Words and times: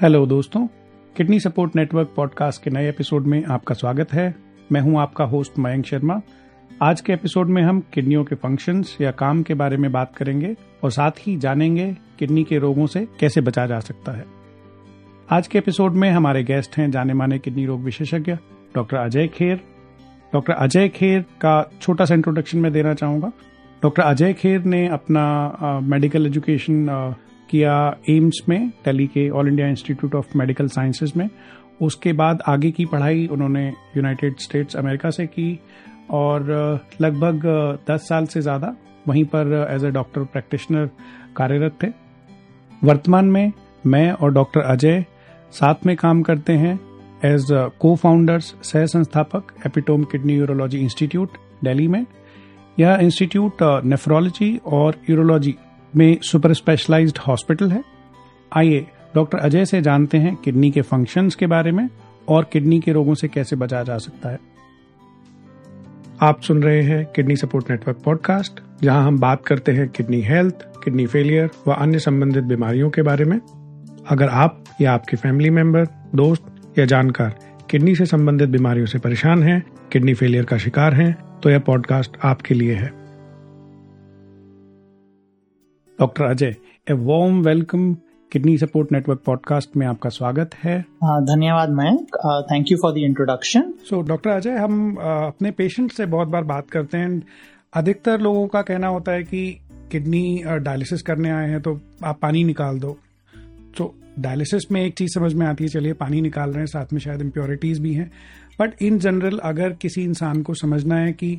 Hello 0.00 0.24
दोस्तों, 0.26 0.66
kidney 1.16 1.38
support 1.40 1.76
network 1.76 2.12
podcast 2.16 2.62
के 2.62 2.70
नए 2.70 2.88
एपिसोड 2.88 3.26
में 3.26 3.42
आपका 3.46 3.74
स्वागत 3.74 4.12
है। 4.12 4.34
मैं 4.72 4.80
हूँ 4.80 4.98
आपका 5.00 5.24
होस्ट 5.24 5.58
मयंक 5.58 5.84
शर्मा। 5.86 6.14
आज 6.82 7.00
के 7.00 7.12
एपिसोड 7.12 7.48
में 7.48 7.62
हम 7.62 7.80
किडनियों 7.94 8.24
के 8.24 8.34
फ़ंक्शंस 8.34 8.96
या 9.00 9.10
काम 9.10 9.42
के 9.42 9.54
बारे 9.54 9.76
में 9.76 9.90
बात 9.92 10.16
करेंगे 10.16 10.54
और 10.84 10.90
साथ 10.90 11.26
ही 11.26 11.36
जानेंगे 11.36 11.86
किडनी 12.18 12.44
के 12.44 12.58
रोगों 12.58 12.86
से 12.86 13.06
कैसे 13.20 13.40
बचा 13.40 13.66
जा 13.66 13.78
सकता 13.80 14.12
है। 14.12 14.24
आज 15.30 15.48
के 15.48 15.58
एपिसोड 15.58 15.94
में 15.94 16.10
हमारे 16.10 16.42
गेस्ट 16.44 16.78
हैं 16.78 16.90
जाने 16.90 17.14
माने 17.14 17.38
किडनी 17.38 17.66
रोग 17.66 17.84
विशेषज्ञ 17.84 18.34
डॉक्टर 18.74 18.96
अजय 18.96 19.28
खेर। 19.28 19.60
डॉक्टर 20.32 20.52
अजय 20.54 20.88
खेर 20.88 21.20
का 21.40 21.62
छोटा 21.80 22.04
सा 22.04 22.14
इंट्रोडक्शन 22.14 22.58
मैं 22.58 22.72
देना 22.72 22.94
चाहूँगा। 22.94 23.32
डॉक्टर 23.82 24.02
अजय 24.02 24.32
खेर 24.32 24.64
ने 24.64 24.86
अपना 24.90 25.80
मेडिकल 25.84 26.26
एजुकेशन 26.26 26.88
किया 27.52 27.74
एम्स 28.10 28.42
में, 28.48 28.68
दिल्ली 28.84 29.06
के 29.06 29.28
All 29.30 29.48
India 29.48 29.66
Institute 29.68 30.14
of 30.14 30.36
Medical 30.38 30.66
Sciences 30.68 31.12
में। 31.16 31.28
उसके 31.80 32.12
बाद 32.14 32.42
आगे 32.48 32.70
की 32.70 32.84
पढ़ाई 32.86 33.26
उन्होंने 33.26 33.66
यूनाइटेड 33.96 34.38
स्टेट्स 34.40 34.76
अमेरिका 34.76 35.10
से 35.10 35.26
की 35.28 35.58
और 36.10 36.42
लगभग 37.00 37.46
दस 37.90 38.08
साल 38.08 38.26
से 38.26 38.40
ज़्यादा 38.40 38.74
वहीं 39.08 39.24
पर 39.26 39.52
एज 39.70 39.84
ए 39.84 39.90
डॉक्टर 39.90 40.24
प्रैक्टिशनर 40.24 40.90
कार्यरत 41.36 41.78
थे। 41.82 41.88
वर्तमान 42.82 43.26
में 43.26 43.52
मैं 43.86 44.10
और 44.12 44.32
डॉक्टर 44.32 44.60
अजय 44.62 45.04
साथ 45.52 45.86
में 45.86 45.94
काम 45.96 46.22
करते 46.22 46.52
हैं 46.54 46.74
एज 47.24 47.46
को 47.80 47.94
फाउंडर्स 47.96 48.54
सह 48.62 48.86
संस्थापक 48.86 49.52
Epitome 49.66 50.04
Kidney 50.04 50.34
Urology 50.34 50.78
Institute 50.78 51.36
Delhi 51.64 51.88
में। 51.88 52.04
यह 52.76 52.98
इंस्टीट्यूट 53.02 53.62
नेफ्रोलॉजी 53.84 54.56
और 54.66 54.96
यूरोलॉजी 55.10 55.54
में 55.96 56.18
सुपर 56.22 56.52
स्पेशलाइज्ड 56.52 57.18
हॉस्पिटल 57.18 57.70
है। 57.70 57.82
आइए, 58.56 58.86
डॉक्टर 59.14 59.38
अजय 59.38 59.64
से 59.64 59.80
जानते 59.82 60.18
हैं 60.18 60.34
किडनी 60.36 60.70
के 60.70 60.80
फ़ंक्शंस 60.80 61.34
के 61.34 61.46
बारे 61.46 61.72
में 61.72 61.88
और 62.28 62.48
किडनी 62.52 62.80
के 62.80 62.92
रोगों 62.92 63.14
से 63.14 63.28
कैसे 63.28 63.56
बचा 63.56 63.82
जा 63.82 63.98
सकता 63.98 64.28
है। 64.28 64.38
आप 66.22 66.40
सुन 66.40 66.62
रहे 66.62 66.82
हैं 66.82 67.04
किडनी 67.06 67.36
सपोर्ट 67.36 67.70
नेटवर्क 67.70 68.02
पॉडकास्ट, 68.04 68.60
जहाँ 68.82 69.06
हम 69.06 69.18
बात 69.18 69.44
करते 69.46 69.72
हैं 69.72 69.88
किडनी 69.88 70.20
हेल्थ, 70.20 70.54
किडनी 70.84 71.06
फेलियर 71.06 71.50
व 71.68 71.72
अन्य 71.72 71.98
संबंधित 71.98 72.44
बीमारियों 72.44 72.90
के 72.90 73.02
बारे 73.02 73.24
में। 73.24 73.38
अगर 74.08 74.28
आप 74.28 74.64
या 74.80 74.92
आपके 74.92 75.16
फैमिली 75.16 75.50
मेंबर, 75.50 75.84
दोस्त 76.14 76.78
या 76.78 76.84
जानकार 76.84 77.38
किडनी 77.70 77.94
से 77.94 78.06
संबंधित 78.06 78.48
बीमारियों 78.48 78.86
से 78.86 78.98
परेशान 78.98 79.42
हैं, 79.42 79.62
किडनी 79.92 80.14
फेलियर 80.14 80.44
का 80.44 80.56
शिकार 80.56 80.94
हैं 80.94 81.12
तो 81.40 81.50
यह 81.50 81.58
पॉडकास्ट 81.58 82.16
आपके 82.24 82.54
लिए 82.54 82.74
है। 82.74 83.01
Doctor 86.02 86.24
Ajay 86.24 86.54
a 86.90 86.92
warm 86.92 87.40
welcome 87.42 87.92
Kidney 88.32 88.56
Support 88.58 88.92
Network 88.92 89.20
podcast 89.26 89.76
में 89.76 89.86
आपका 89.86 90.10
स्वागत 90.10 90.54
है। 90.54 90.80
धन्यवाद 91.26 91.70
Mayank. 91.70 92.16
Thank 92.52 92.70
you 92.70 92.76
for 92.76 92.92
the 92.94 92.98
introduction 92.98 93.72
so 93.90 94.00
doctor 94.02 94.30
Ajay 94.30 94.56
हम 94.56 94.94
अपने 94.94 95.50
पेशेंट 95.50 95.92
से 95.92 96.06
बहुत 96.06 96.28
बार 96.28 96.44
बात 96.44 96.70
करते 96.70 96.98
हैं। 96.98 97.22
अधिकतर 97.74 98.20
लोगों 98.20 98.46
का 98.46 98.62
कहना 98.62 98.88
होता 98.88 99.12
है 99.12 99.22
कि 99.22 99.44
किडनी 99.92 100.42
डायलिसिस 100.46 101.02
करने 101.02 101.30
आए 101.30 101.48
हैं 101.50 101.60
तो 101.60 101.78
आप 102.04 102.18
पानी 102.22 102.42
निकाल 102.44 102.78
दो। 102.78 102.96
तो 103.78 103.94
डायलिसिस 104.18 104.70
में 104.72 104.80
एक 104.84 104.94
चीज़ 104.94 105.10
समझ 105.10 105.32
में 105.34 105.46
आती 105.46 105.64
है 105.64 105.70
चलिए 105.70 105.92
पानी 105.92 106.20
निकाल 106.20 106.50
रहे 106.50 106.58
हैं 106.58 106.66
साथ 106.66 106.92
में 106.92 107.00
शायद 107.00 107.22
इम्प्योरिटीज 107.22 107.80
भी 107.80 107.94
हैं। 107.94 108.10
बट 108.60 108.82
इन 108.82 108.98
जनरल 108.98 109.38
अगर 109.44 109.72
किसी 109.82 110.02
इंसान 110.02 110.42
को 110.42 110.54
समझना 110.54 110.96
है 110.96 111.12
कि 111.12 111.34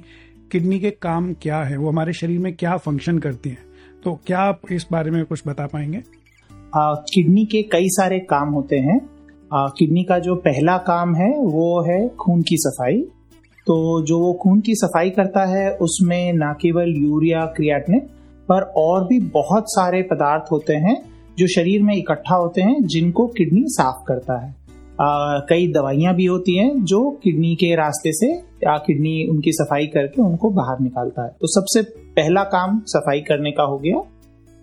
किडनी 0.51 0.79
के 0.79 0.91
काम 1.01 1.33
क्या 1.33 1.61
है 1.63 1.77
वो 1.77 1.89
हमारे 1.89 2.13
शरीर 2.13 2.39
में 2.39 2.53
क्या 2.55 2.77
फ़ंक्शन 2.77 3.19
करती 3.19 3.49
हैं 3.49 3.72
तो 4.03 4.19
क्या 4.27 4.39
आप 4.39 4.61
इस 4.71 4.85
बारे 4.91 5.11
में 5.11 5.23
कुछ 5.25 5.43
बता 5.47 5.65
पाएँगे? 5.67 6.01
किडनी 6.75 7.45
के 7.45 7.61
कई 7.63 7.87
सारे 7.89 8.19
काम 8.19 8.49
होते 8.49 8.77
हैं। 8.77 8.99
किडनी 9.53 10.03
का 10.03 10.17
जो 10.19 10.35
पहला 10.35 10.77
काम 10.77 11.15
है 11.15 11.29
वो 11.37 11.67
है 11.81 12.07
खून 12.15 12.41
की 12.41 12.55
सफ़ाई। 12.57 13.01
तो 13.67 13.75
जो 14.05 14.19
वो 14.19 14.33
खून 14.33 14.59
की 14.59 14.75
सफ़ाई 14.75 15.09
करता 15.09 15.45
है 15.45 15.69
उसमें 15.77 16.33
न 16.33 16.53
केवल 16.61 16.89
यूरिया 16.97 17.45
क्रियाटने 17.45 17.99
पर 18.49 18.61
और 18.77 19.07
भी 19.07 19.19
बहुत 19.33 19.63
सारे 19.67 20.01
पदार्थ 20.01 20.51
होते 20.51 20.73
हैं 20.75 21.01
जो 21.37 21.47
शरीर 21.47 21.83
में 21.83 21.95
इकट्ठा 21.95 22.35
होते 22.35 22.61
हैं 22.61 22.85
जिनको 22.85 23.27
किडनी 23.27 23.63
साफ़ 23.67 24.03
करता 24.07 24.39
है। 24.41 24.49
आ, 25.01 25.39
कई 25.39 25.67
दवाइयाँ 25.67 26.15
भी 26.15 26.25
होती 26.25 26.57
हैं 26.57 26.83
जो 26.83 27.09
किडनी 27.23 27.55
के 27.55 27.75
रास्ते 27.75 28.11
से 28.13 28.33
या 28.33 28.77
किडनी 28.77 29.27
उनकी 29.27 29.51
सफ़ाई 29.51 29.87
करके 29.87 30.21
उनको 30.21 30.49
बाहर 30.49 30.79
निकालता 30.79 31.23
है। 31.23 31.29
तो 31.41 31.47
सबसे 31.49 31.81
पहला 32.15 32.43
काम 32.49 32.79
सफ़ाई 32.87 33.21
करने 33.21 33.51
का 33.51 33.63
हो 33.63 33.77
गया। 33.77 34.01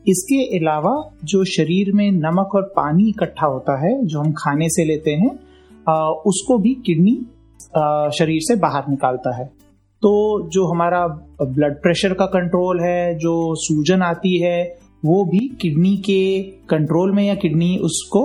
इसके 0.04 0.42
अलावा 0.58 0.92
जो 1.24 1.44
शरीर 1.46 1.92
में 1.92 2.10
नमक 2.12 2.54
और 2.54 2.62
पानी 2.76 3.08
इकट्ठा 3.08 3.46
होता 3.46 3.80
है, 3.80 3.92
जो 4.04 4.20
हम 4.20 4.32
खाने 4.38 4.68
से 4.68 4.84
लेते 4.84 5.10
हैं 5.12 5.30
उसको 6.26 6.58
भी 6.58 6.74
किडनी 6.86 7.16
शरीर 8.18 8.40
से 8.42 8.56
बाहर 8.58 8.88
निकालता 8.88 9.36
है। 9.36 9.44
तो 10.02 10.12
जो 10.48 10.66
हमारा 10.66 11.06
ब्लड 11.42 11.74
प्रेशर 11.82 12.14
का 12.14 12.26
कंट्रोल 12.28 12.80
है, 12.80 13.14
जो 13.18 13.54
सूजन 13.56 14.02
आती 14.02 14.36
है, 14.38 14.78
वो 15.04 15.24
भी 15.24 15.38
किडनी 15.60 15.96
के 15.96 16.40
कंट्रोल 16.70 17.12
में 17.12 17.22
या 17.24 17.34
किडनी 17.34 17.76
उसको 17.82 18.22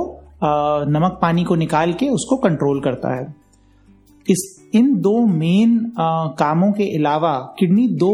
नमक 0.90 1.20
पानी 1.22 1.44
को 1.44 1.56
निकाल 1.56 1.94
के 1.94 2.10
उसको 2.10 2.38
कंट्रोल 2.38 2.82
करता 2.82 3.16
है। 3.16 3.26
इस, 4.28 4.70
इन 4.76 4.94
दो 5.02 5.20
मेन 5.28 5.80
कामों 6.40 6.72
के 6.72 6.84
अलावा 6.98 7.38
किडनी 7.60 7.88
दो 7.98 8.14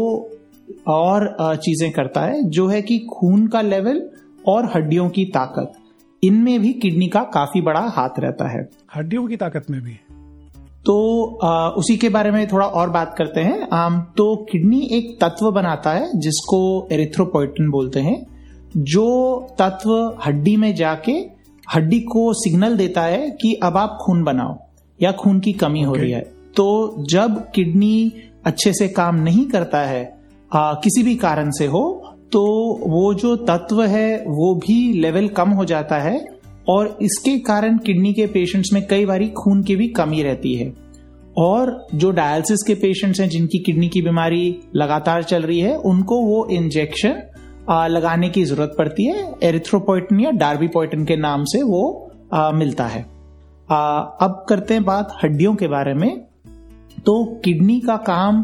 और 0.86 1.36
चीज़ें 1.56 1.90
करता 1.92 2.20
है 2.20 2.42
जो 2.42 2.66
है 2.66 2.82
कि 2.82 2.98
खून 2.98 3.46
का 3.46 3.60
लेवल 3.60 4.10
और 4.48 4.70
हड्डियों 4.74 5.08
की 5.08 5.24
ताकत। 5.24 5.72
इनमें 6.22 6.60
भी 6.60 6.72
किडनी 6.72 7.08
का 7.08 7.20
काफ़ी 7.20 7.60
बड़ा 7.60 7.80
हाथ 7.80 8.18
रहता 8.18 8.48
है। 8.48 8.68
हड्डियों 8.96 9.26
की 9.26 9.36
ताकत 9.36 9.70
में 9.70 9.80
भी? 9.80 9.92
तो 10.84 11.38
आ, 11.44 11.68
उसी 11.68 11.96
के 11.96 12.08
बारे 12.08 12.30
में 12.30 12.46
थोड़ा 12.48 12.66
और 12.66 12.90
बात 12.90 13.14
करते 13.18 13.40
हैं। 13.40 13.68
आम 13.72 14.00
तो 14.16 14.46
किडनी 14.52 14.88
एक 14.92 15.16
तत्व 15.20 15.50
बनाता 15.50 15.90
है 15.90 16.06
जिसको 16.18 16.88
एरिथ्रोपोइटिन 16.92 17.70
बोलते 17.70 18.00
हैं 18.00 18.26
जो 18.76 19.06
तत्व 19.58 20.18
हड्डी 20.26 20.56
में 20.56 20.74
जाके 20.74 21.12
हड्डी 21.74 22.00
को 22.00 22.32
सिग्नल 22.32 22.76
देता 22.76 23.02
है 23.02 23.30
कि 23.30 23.54
अब 23.62 23.76
आप 23.76 23.98
खून 24.06 24.22
बनाओ 24.24 24.58
या 25.02 25.12
खून 25.12 25.40
की 25.40 25.52
कमी 25.52 25.78
okay. 25.78 25.88
हो 25.88 25.94
रही 25.94 26.12
है। 26.12 26.20
तो 26.56 26.96
जब 27.10 27.50
किडनी 27.50 28.12
अच्छे 28.44 28.72
से 28.72 28.88
काम 28.88 29.14
नहीं 29.14 29.46
करता 29.46 29.78
है 29.78 30.21
आ, 30.54 30.74
किसी 30.74 31.02
भी 31.02 31.14
कारण 31.14 31.50
से 31.50 31.66
हो 31.66 31.82
तो 32.32 32.42
वो 32.86 33.14
जो 33.14 33.36
तत्व 33.36 33.82
है 33.82 34.24
वो 34.26 34.54
भी 34.54 34.92
लेवल 34.92 35.28
कम 35.28 35.50
हो 35.50 35.64
जाता 35.64 35.96
है 35.96 36.24
और 36.68 36.98
इसके 37.02 37.38
कारण 37.38 37.78
किडनी 37.78 38.12
के 38.12 38.26
पेशेंट्स 38.26 38.72
में 38.72 38.86
कई 38.86 39.06
बार 39.06 39.24
खून 39.38 39.62
की 39.62 39.76
भी 39.76 39.88
कमी 39.88 40.22
रहती 40.22 40.54
है। 40.54 40.72
और 41.38 41.86
जो 41.94 42.10
डायलिसिस 42.10 42.62
के 42.66 42.74
पेशेंट्स 42.74 43.20
हैं 43.20 43.28
जिनकी 43.28 43.58
किडनी 43.58 43.88
की 43.88 44.02
बीमारी 44.02 44.60
लगातार 44.76 45.22
चल 45.22 45.42
रही 45.42 45.60
है 45.60 45.76
उनको 45.76 46.20
वो 46.20 46.46
इंजेक्शन 46.46 47.22
लगाने 47.70 48.28
की 48.28 48.44
ज़रूरत 48.44 48.74
पड़ती 48.78 49.04
है। 49.04 49.34
एरिथ्रोपोइटन 49.42 50.20
या 50.20 50.30
डार्बीपोइटिन 50.30 51.04
के 51.04 51.16
नाम 51.16 51.44
से 51.44 51.62
वो 51.62 52.10
आ, 52.34 52.50
मिलता 52.50 52.86
है। 52.86 53.06
आ, 53.70 53.98
अब 53.98 54.44
करते 54.48 54.74
हैं 54.74 54.84
बात 54.84 55.16
हड्डियों 55.24 55.54
के 55.54 55.68
बारे 55.68 55.94
में। 55.94 56.20
तो 57.06 57.24
किडनी 57.44 57.80
का 57.80 57.96
काम 57.96 58.42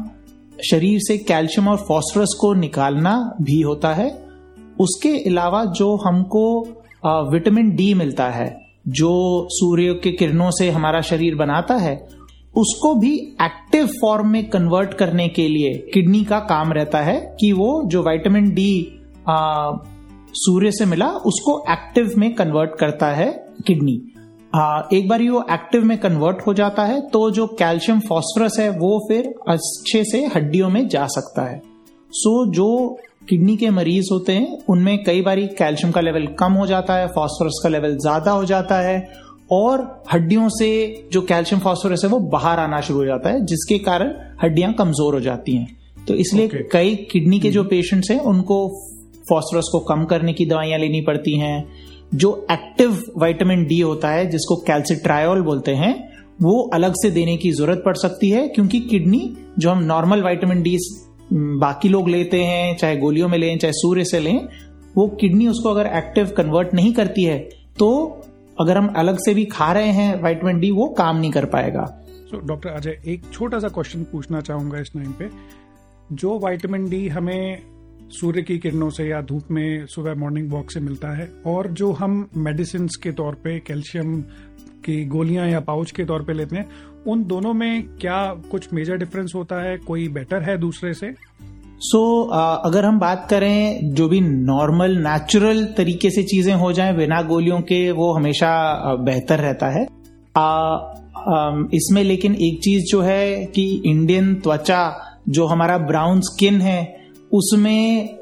शरीर 0.62 0.98
से 1.00 1.18
कैल्शियम 1.18 1.68
और 1.68 1.76
फास्फोरस 1.76 2.36
को 2.40 2.52
निकालना 2.54 3.36
भी 3.42 3.60
होता 3.60 3.92
है। 3.94 4.10
उसके 4.80 5.08
अलावा 5.08 5.64
जो 5.64 5.94
हमको 5.96 6.60
विटामिन 7.32 7.70
डी 7.76 7.92
मिलता 7.94 8.28
है, 8.30 8.60
जो 8.88 9.46
सूर्य 9.50 9.94
के 9.94 10.12
किरणों 10.12 10.50
से 10.50 10.70
हमारा 10.70 11.00
शरीर 11.00 11.34
बनाता 11.34 11.74
है, 11.74 11.96
उसको 12.56 12.94
भी 12.94 13.14
एक्टिव 13.42 13.86
फॉर्म 13.86 14.28
में 14.28 14.48
कन्वर्ट 14.50 14.94
करने 14.94 15.28
के 15.28 15.48
लिए 15.48 15.72
किडनी 15.94 16.24
का 16.24 16.38
काम 16.38 16.72
रहता 16.72 16.98
है 16.98 17.36
कि 17.40 17.52
वो 17.52 17.82
जो 17.86 18.02
विटामिन 18.02 18.50
डी 18.50 19.00
सूर्य 20.34 20.70
से 20.70 20.84
मिला, 20.84 21.08
उसको 21.08 21.64
एक्टिव 21.70 22.12
में 22.18 22.34
कन्वर्ट 22.34 22.70
करता 22.80 23.06
है 23.06 23.30
किडनी। 23.66 24.07
आ, 24.52 24.82
एक 24.92 25.08
बार 25.08 25.22
वो 25.22 25.44
एक्टिव 25.52 25.84
में 25.84 25.98
कन्वर्ट 25.98 26.46
हो 26.46 26.54
जाता 26.54 26.84
है 26.84 27.00
तो 27.08 27.30
जो 27.30 27.46
कैल्शियम 27.46 28.00
फॉस्फोरस 28.00 28.56
है 28.58 28.68
वो 28.70 28.98
फिर 29.08 29.34
अच्छे 29.48 30.02
से 30.04 30.24
हड्डियों 30.26 30.68
में 30.68 30.88
जा 30.88 31.06
सकता 31.06 31.42
है। 31.42 31.60
सो 32.12 32.46
so, 32.46 32.52
जो 32.54 32.98
किडनी 33.28 33.56
के 33.56 33.70
मरीज़ 33.70 34.08
होते 34.12 34.32
हैं 34.32 34.58
उनमें 34.68 35.04
कई 35.04 35.22
बार 35.22 35.40
कैल्शियम 35.58 35.92
का 35.92 36.00
लेवल 36.00 36.26
कम 36.38 36.52
हो 36.52 36.66
जाता 36.66 36.94
है 36.94 37.06
फॉस्फोरस 37.06 37.60
का 37.62 37.68
लेवल 37.68 37.96
ज़्यादा 37.96 38.30
हो 38.30 38.44
जाता 38.44 38.80
है 38.80 39.08
और 39.52 40.02
हड्डियों 40.12 40.48
से 40.48 40.70
जो 41.12 41.20
कैल्शियम 41.22 41.60
फॉस्फोरस 41.60 42.04
है 42.04 42.10
वो 42.10 42.18
बाहर 42.18 42.58
आना 42.58 42.80
शुरू 42.80 42.98
हो 42.98 43.04
जाता 43.04 43.30
है 43.30 43.44
जिसके 43.44 43.78
कारण 43.78 44.14
हड्डियाँ 44.42 44.72
कमज़ोर 44.72 45.14
हो 45.14 45.20
जाती 45.20 45.56
हैं। 45.56 46.04
तो 46.08 46.14
इसलिए 46.14 46.48
okay. 46.48 46.62
कई 46.72 46.94
किडनी 47.12 47.40
के 47.40 47.50
जो 47.50 47.64
पेशेंट्स 47.64 48.10
हैं 48.10 48.20
उनको 48.20 48.66
फॉस्फोरस 49.30 49.68
को 49.72 49.78
कम 49.78 50.04
करने 50.04 50.32
की 50.32 50.46
दवाइयाँ 50.46 50.78
लेनी 50.78 51.00
पड़ती 51.00 51.38
हैं 51.38 51.68
जो 52.14 52.46
एक्टिव 52.50 52.92
विटामिन 53.18 53.64
डी 53.64 53.80
होता 53.80 54.08
है 54.08 54.26
जिसको 54.26 54.56
कैल्सिट्रायोल 54.56 55.42
बोलते 55.42 55.74
हैं 55.74 56.08
वो 56.42 56.70
अलग 56.74 56.92
से 56.92 57.10
देने 57.10 57.36
की 57.36 57.52
ज़रूरत 57.52 57.82
पड़ 57.86 57.96
सकती 57.96 58.30
है 58.30 58.48
क्योंकि 58.48 58.80
किडनी 58.80 59.36
जो 59.58 59.70
हम 59.70 59.78
नॉर्मल 59.78 60.22
विटामिन 60.22 60.62
डी 60.62 60.78
बाकी 61.32 61.88
लोग 61.88 62.08
लेते 62.08 62.42
हैं 62.44 62.76
चाहे 62.76 62.96
गोलियों 62.96 63.28
में 63.28 63.38
लें 63.38 63.58
चाहे 63.58 63.72
सूर्य 63.72 64.04
से 64.04 64.20
लें 64.20 64.48
वो 64.96 65.08
किडनी 65.08 65.46
उसको 65.46 65.68
अगर 65.68 65.86
एक्टिव 65.86 66.30
कन्वर्ट 66.36 66.74
नहीं 66.74 66.92
करती 66.92 67.24
है 67.24 67.38
तो 67.78 68.20
अगर 68.60 68.78
हम 68.78 68.94
अलग 68.96 69.18
से 69.18 69.34
भी 69.34 69.44
खा 69.44 69.72
रहे 69.72 69.88
हैं 69.88 70.22
वाइटामिन 70.22 70.60
डी 70.60 70.70
वो 70.70 70.86
काम 70.86 71.16
नहीं 71.16 71.30
कर 71.30 71.44
पाएगा। 71.44 72.04
So, 72.28 72.48
डॉक्टर 72.48 72.68
अजय 72.68 73.00
एक 73.06 73.22
छोटा 73.32 73.58
सा 73.58 73.68
क्वेश्चन 73.68 74.02
पूछना 74.02 74.40
चाहूँगा 74.40 74.78
इस 74.78 74.92
टाइम 74.94 75.12
पे। 75.12 75.28
जो 76.12 76.38
वाइटामिन 76.38 76.88
डी 76.90 77.08
हमें 77.08 77.58
सूर्य 78.10 78.42
की 78.42 78.58
किरणों 78.58 78.90
से 78.90 79.04
या 79.04 79.20
धूप 79.20 79.42
में 79.50 79.86
सुबह 79.86 80.14
मॉर्निंग 80.14 80.52
वॉक 80.52 80.70
से 80.70 80.80
मिलता 80.80 81.16
है। 81.16 81.32
और 81.46 81.66
जो 81.72 81.92
हम 81.92 82.28
मेडिसिन 82.36 82.86
के 82.86 83.12
तौर 83.12 83.34
पे 83.34 83.58
कैल्शियम 83.58 84.20
की 84.84 85.04
गोलियाँ 85.04 85.48
या 85.48 85.60
पाउच 85.60 85.90
के 85.90 86.04
तौर 86.04 86.22
पे 86.22 86.32
लेते 86.32 86.56
हैं 86.56 86.68
उन 87.06 87.24
दोनों 87.24 87.54
में 87.54 87.82
क्या 87.82 88.34
कुछ 88.50 88.72
मेजर 88.72 88.96
डिफरेंस 88.96 89.32
होता 89.34 89.62
है? 89.62 89.76
कोई 89.76 90.08
बेटर 90.08 90.42
है 90.42 90.58
दूसरे 90.58 90.94
से? 90.94 91.14
सो 91.80 92.24
so, 92.24 92.30
uh, 92.30 92.58
अगर 92.64 92.84
हम 92.84 92.98
बात 92.98 93.26
करें 93.30 93.90
जो 93.94 94.08
भी 94.08 94.20
नॉर्मल 94.20 94.90
नेचुरल 94.90 95.64
तरीके 95.64 96.10
से 96.10 96.22
चीज़ें 96.22 96.54
हो 96.54 96.72
जाएँ 96.72 96.96
बिना 96.96 97.22
गोलियों 97.22 97.60
के 97.60 97.92
वो 97.92 98.12
हमेशा 98.12 98.74
बेहतर 98.96 99.38
रहता 99.38 99.66
है। 99.66 99.86
uh, 99.86 100.98
uh, 101.32 101.74
इसमें 101.74 102.04
लेकिन 102.04 102.34
एक 102.34 102.60
चीज़ 102.62 102.84
जो 102.84 103.00
है 103.00 103.46
कि 103.46 103.82
इंडियन 103.86 104.34
त्वचा 104.34 105.04
जो 105.28 105.46
हमारा 105.46 105.78
ब्राउन 105.78 106.20
स्किन 106.20 106.60
है 106.60 106.97
उसमें 107.32 108.18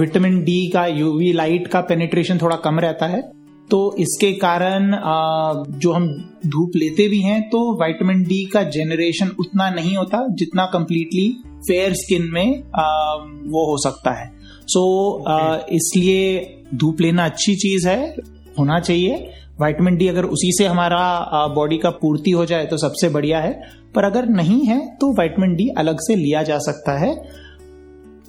विटामिन 0.00 0.40
डी 0.44 0.68
का 0.68 0.86
यूवी 0.86 1.32
लाइट 1.32 1.66
का 1.66 1.80
पेनिट्रेशन 1.80 2.38
थोड़ा 2.38 2.56
कम 2.56 2.78
रहता 2.80 3.06
है। 3.06 3.20
तो 3.70 3.78
इसके 3.98 4.32
कारण 4.32 4.90
जो 5.78 5.92
हम 5.92 6.06
धूप 6.46 6.76
लेते 6.76 7.08
भी 7.08 7.20
हैं 7.20 7.40
तो 7.42 7.58
विटामिन 7.82 8.22
डी 8.22 8.44
का 8.44 8.62
जेनरेशन 8.70 9.30
उतना 9.40 9.68
नहीं 9.70 9.96
होता 9.96 10.26
जितना 10.34 10.66
कम्प्लीटली 10.66 11.28
फेयर 11.68 11.94
स्किन 11.94 12.30
में 12.32 12.62
वो 13.50 13.64
हो 13.70 13.76
सकता 13.78 14.10
है। 14.10 14.30
सो 14.68 14.82
so, 15.18 15.68
इसलिए 15.70 16.62
धूप 16.74 17.00
लेना 17.00 17.24
अच्छी 17.24 17.54
चीज़ 17.56 17.88
है 17.88 18.14
होना 18.58 18.78
चाहिए। 18.80 19.14
विटामिन 19.62 19.96
डी 19.96 20.08
अगर 20.08 20.24
उसी 20.26 20.52
से 20.52 20.66
हमारा 20.66 21.46
बॉडी 21.54 21.78
का 21.78 21.90
पूर्ति 21.92 22.30
हो 22.30 22.44
जाए 22.46 22.66
तो 22.66 22.76
सबसे 22.76 23.08
बढ़िया 23.08 23.40
है। 23.40 23.52
पर 23.94 24.04
अगर 24.04 24.28
नहीं 24.30 24.60
है 24.62 24.78
तो 24.96 25.10
विटामिन 25.12 25.54
डी 25.56 25.68
अलग 25.78 26.00
से 26.00 26.16
लिया 26.16 26.42
जा 26.42 26.58
सकता 26.60 26.98
है। 26.98 27.12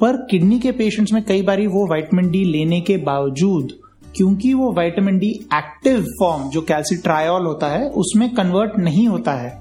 पर 0.02 0.18
किडनी 0.32 0.60
के 0.60 0.72
पेशेंट्स 0.72 1.14
में 1.14 1.24
कई 1.24 1.42
बार 1.42 1.62
वो 1.68 1.94
विटामिन 1.94 2.30
डी 2.32 2.44
लेने 2.44 2.82
के 2.82 2.98
बावजूद 2.98 3.72
क्योंकि 4.16 4.54
वो 4.54 4.72
विटामिन 4.72 5.18
डी 5.20 5.30
एक्टिव 5.54 6.06
फॉर्म 6.20 6.50
जो 6.50 6.62
कैल्सिट्रायोल 6.62 7.46
होता 7.46 7.68
है 7.68 7.90
उसमें 7.90 8.34
कन्वर्ट 8.36 8.78
नहीं 8.80 9.08
होता 9.08 9.34
है। 9.34 9.52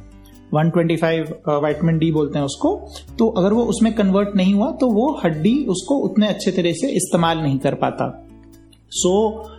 125 0.54 1.28
विटामिन 1.48 1.98
डी 1.98 2.10
बोलते 2.12 2.38
हैं 2.38 2.46
उसको। 2.46 2.70
तो 3.18 3.28
अगर 3.28 3.52
वो 3.52 3.64
उसमें 3.64 3.92
कन्वर्ट 3.94 4.36
नहीं 4.36 4.54
हुआ 4.54 4.70
तो 4.70 4.86
वो 4.86 5.20
हड्डी 5.24 5.54
उसको 5.68 5.98
उतने 5.98 6.28
अच्छे 6.28 6.50
तरह 6.50 6.72
से 6.72 6.88
इस्तेमाल 6.88 7.38
नहीं 7.38 7.58
कर 7.58 7.74
पाता। 7.74 8.26
सो 8.90 9.14
so, 9.36 9.58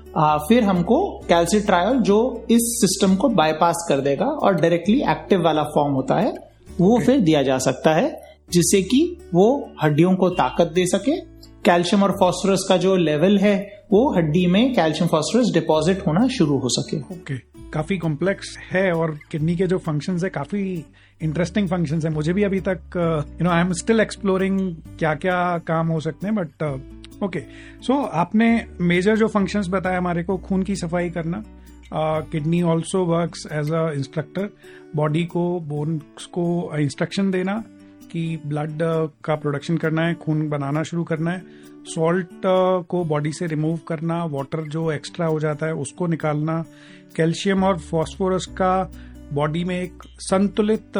फिर 0.49 0.63
हमको 0.63 1.19
कैल्सिट्रायल 1.19 1.97
जो 1.99 2.45
इस 2.51 2.59
सिस्टम 2.61 3.15
को 3.15 3.29
बाईपास 3.29 3.85
कर 3.89 3.99
देगा 3.99 4.25
और 4.25 4.55
डायरेक्टली 4.55 5.01
एक्टिव 5.01 5.43
वाला 5.43 5.63
फॉर्म 5.63 5.93
होता 5.93 6.15
है 6.15 6.33
वो 6.81 6.93
okay. 6.93 7.05
फिर 7.05 7.19
दिया 7.19 7.43
जा 7.43 7.57
सकता 7.57 7.93
है। 7.93 8.28
जिससे 8.51 8.81
कि 8.81 9.01
वो 9.33 9.49
हड्डियों 9.83 10.15
को 10.15 10.29
ताकत 10.29 10.71
दे 10.75 10.85
सके। 10.85 11.19
कैल्शियम 11.65 12.03
और 12.03 12.11
फॉस्फोरस 12.11 12.65
का 12.69 12.77
जो 12.77 12.95
लेवल 12.95 13.37
है, 13.37 13.55
वो 13.91 14.09
हड्डी 14.15 14.45
में 14.47 14.73
कैल्शियम 14.75 15.07
फॉस्फोरस 15.07 15.51
डिपॉजिट 15.53 16.05
होना 16.07 16.27
शुरू 16.27 16.57
हो 16.57 16.69
सके। 16.69 16.97
ओके। 16.97 17.15
okay. 17.15 17.71
काफ़ी 17.73 17.97
कॉम्प्लेक्स 17.97 18.57
है 18.71 18.91
और 18.91 19.17
किडनी 19.31 19.55
के 19.55 19.67
जो 19.67 19.77
फ़ंक्शन 19.77 20.17
है, 20.23 20.29
काफ़ी 20.29 20.61
इंटरेस्टिंग 21.21 21.67
फ़ंक्शन 21.69 21.99
है। 22.03 22.09
मुझे 22.09 22.33
भी 22.33 22.43
अभी 22.43 22.59
तक 22.59 22.79
you 23.39 23.43
know 23.43 23.49
I 23.49 23.61
am 23.61 23.73
still 23.73 23.99
exploring 23.99 24.59
क्या 24.99 25.13
क्या 25.15 25.57
काम 25.67 25.87
हो 25.87 25.99
सकते 25.99 26.27
हैं 26.27 26.35
बट 26.35 26.63
ओके 27.23 27.39
सो 27.83 28.01
आपने 28.21 28.49
मेजर 28.81 29.17
जो 29.17 29.27
फ़ंक्शंस 29.27 29.67
बताया 29.69 29.97
हमारे 29.97 30.23
को, 30.23 30.37
खून 30.37 30.63
की 30.63 30.75
सफ़ाई 30.75 31.09
करना 31.09 31.43
kidney 32.31 32.61
also 32.61 33.03
work 33.05 33.35
as 33.51 33.71
a 33.71 33.89
instructor 33.91 34.49
body 34.95 35.23
को 35.25 35.43
बोन्स 35.59 36.25
को 36.25 36.45
इंस्ट्रक्शन 36.79 37.31
देना 37.31 37.63
कि 38.11 38.39
ब्लड 38.45 38.77
का 39.25 39.35
प्रोडक्शन 39.35 39.77
करना 39.77 40.05
है 40.05 40.13
खून 40.15 40.47
बनाना 40.49 40.83
शुरू 40.83 41.03
करना 41.03 41.31
है। 41.31 41.43
सॉल्ट 41.85 42.41
को 42.89 43.03
बॉडी 43.05 43.31
से 43.33 43.47
रिमूव 43.47 43.79
करना 43.87 44.23
वाटर 44.27 44.61
जो 44.69 44.91
एक्स्ट्रा 44.91 45.27
हो 45.27 45.39
जाता 45.39 45.65
है 45.65 45.73
उसको 45.77 46.07
निकालना। 46.07 46.63
कैल्शियम 47.15 47.63
और 47.63 47.77
फॉस्फोरस 47.79 48.45
का 48.57 48.91
बॉडी 49.33 49.63
में 49.63 49.79
एक 49.81 50.03
संतुलित 50.21 50.97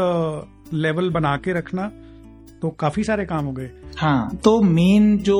लेवल 0.76 1.10
बना 1.10 1.36
के 1.38 1.54
रखना 1.54 1.92
तो 2.62 2.70
काफ़ी 2.80 3.04
सारे 3.04 3.26
काम 3.26 3.46
हो 3.46 3.52
गए। 3.52 3.70
हाँ 3.98 4.38
तो 4.44 4.60
मेन 4.62 5.18
जो 5.20 5.40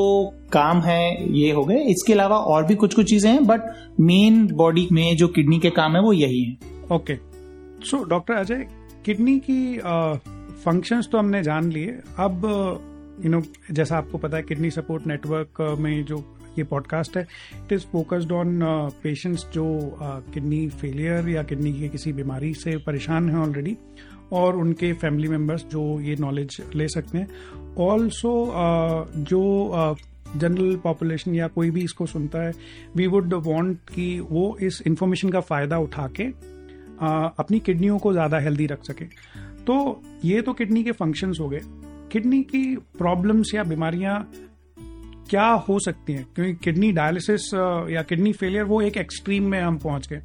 काम 0.54 0.82
है 0.82 1.34
ये 1.34 1.52
हो 1.52 1.64
गए। 1.66 1.80
इसके 1.86 2.14
अलावा 2.14 2.38
और 2.38 2.66
भी 2.66 2.76
कुछ 2.76 2.96
कुछ 2.96 3.10
चीज़ें 3.10 3.32
हैं 3.32 3.46
बट 3.48 3.62
मेन 4.00 4.46
बॉडी 4.54 4.88
में 4.92 5.16
जो 5.18 5.28
किडनी 5.28 5.60
के 5.60 5.70
काम 5.72 5.96
है 5.96 6.02
वो 6.02 6.14
यही 6.14 6.44
है। 6.44 6.86
Okay 6.92 7.16
so 7.86 8.04
doctor 8.06 8.34
Ajay 8.34 8.66
kidney 9.06 9.38
की 9.40 9.78
फ़ंक्शंस 10.66 11.08
तो 11.12 11.18
हमने 11.18 11.42
जान 11.44 11.72
लिए। 11.72 12.00
अब 12.20 12.42
यू 13.26 13.32
नो 13.32 13.42
जैसा 13.72 13.98
आपको 13.98 14.18
पता 14.18 14.38
है 14.38 14.44
किडनी 14.44 14.70
सपोर्ट 14.72 15.08
नेटवर्क 15.08 15.62
में 15.80 16.04
जो 16.06 16.18
ये 16.58 16.64
पॉडकास्ट 16.64 17.18
है 17.18 17.24
it 17.56 17.72
is 17.74 17.86
focused 17.86 18.32
on 18.32 18.60
patients 19.04 19.46
जो 19.54 19.66
किडनी 20.34 20.68
uh, 20.68 20.74
फेलियर 20.74 21.30
या 21.30 21.44
किडनी 21.44 21.74
की 21.74 21.90
किसी 21.90 22.14
बीमारी 22.14 22.54
से 22.54 22.78
परेशान 22.78 23.30
हैं 23.30 23.38
ऑलरेडी 23.38 23.78
और 24.32 24.56
उनके 24.56 24.92
फैमिली 24.94 25.28
मेंबर्स 25.28 25.66
जो 25.66 26.00
ये 26.02 26.16
नॉलेज 26.16 26.62
ले 26.76 26.88
सकते 26.88 27.18
हैं। 27.18 27.28
ऑल्सो 27.78 28.34
uh, 28.46 29.18
जो 29.18 29.96
जनरल 30.38 30.76
uh, 30.76 30.82
पॉपुलेशन 30.82 31.36
या 31.36 31.48
कोई 31.48 31.70
भी 31.72 31.84
इसको 31.84 32.06
सुनता 32.06 32.44
है 32.44 32.54
वी 32.96 33.08
वुड 33.08 33.34
वांट 33.34 33.78
कि 33.96 34.20
वो 34.20 34.58
इस 34.62 34.82
इंफॉर्मेशन 34.88 35.30
का 35.30 35.40
फ़ायदा 35.40 35.78
उठा 35.78 36.08
के 36.08 36.24
अपनी 37.02 37.60
किडनियों 37.60 37.98
को 38.00 38.12
ज़्यादा 38.14 38.40
हेल्दी 38.40 38.66
रख 38.66 38.84
सके। 38.84 39.06
तो 39.70 40.02
ये 40.26 40.42
तो 40.42 40.54
किडनी 40.54 40.84
के 40.84 40.92
फ़ंक्शंस 40.92 41.38
हो 41.42 41.48
गए। 41.50 41.60
किडनी 42.12 42.42
की 42.44 42.76
प्रॉब्लम्स 42.98 43.54
या 43.56 43.64
बीमारियाँ 43.64 44.32
क्या 45.30 45.48
हो 45.68 45.80
सकती 45.80 46.14
हैं? 46.14 46.26
क्योंकि 46.36 46.54
किडनी 46.64 46.92
डायलिसिस 46.92 47.54
या 47.94 48.02
किडनी 48.02 48.32
फेलियर 48.34 48.64
वो 48.64 48.82
एक 48.82 48.98
एक्सट्रीम 48.98 49.50
में 49.50 49.60
हम 49.62 49.78
पहुँच 49.78 50.08
गए। 50.08 50.22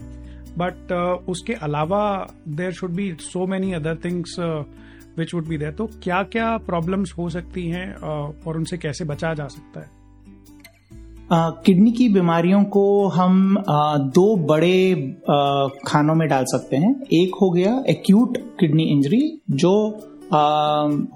बट 0.59 0.93
उसके 1.29 1.53
अलावा 1.53 2.05
there 2.49 2.73
should 2.73 2.91
be 2.91 3.13
so 3.21 3.47
many 3.47 3.73
other 3.73 3.97
things 4.05 4.39
which 5.19 5.35
would 5.35 5.49
be 5.49 5.59
there 5.59 5.73
तो 5.73 5.87
क्या 6.03 6.23
क्या 6.23 6.57
प्रॉब्लम्स 6.57 7.13
हो 7.19 7.29
सकती 7.29 7.69
हैं 7.71 7.93
और 7.95 8.57
उनसे 8.57 8.79
कैसे 8.79 9.05
बचा 9.05 9.35
जा 9.35 9.47
सकता 9.47 9.81
है? 9.81 10.04
किडनी 11.33 11.93
की 11.93 12.09
बीमारियों 12.09 12.65
को 12.65 13.09
हम 13.09 13.57
uh, 13.59 14.15
दो 14.15 14.37
बड़े 14.37 14.95
uh, 15.21 15.71
खानों 15.87 16.15
में 16.15 16.29
डाल 16.29 16.45
सकते 16.45 16.77
हैं। 16.77 17.03
एक 17.13 17.31
हो 17.43 17.51
गया 17.51 17.85
एक्यूट 17.89 18.39
किडनी 18.61 18.83
इंजरी 18.83 19.41
जो 19.51 20.01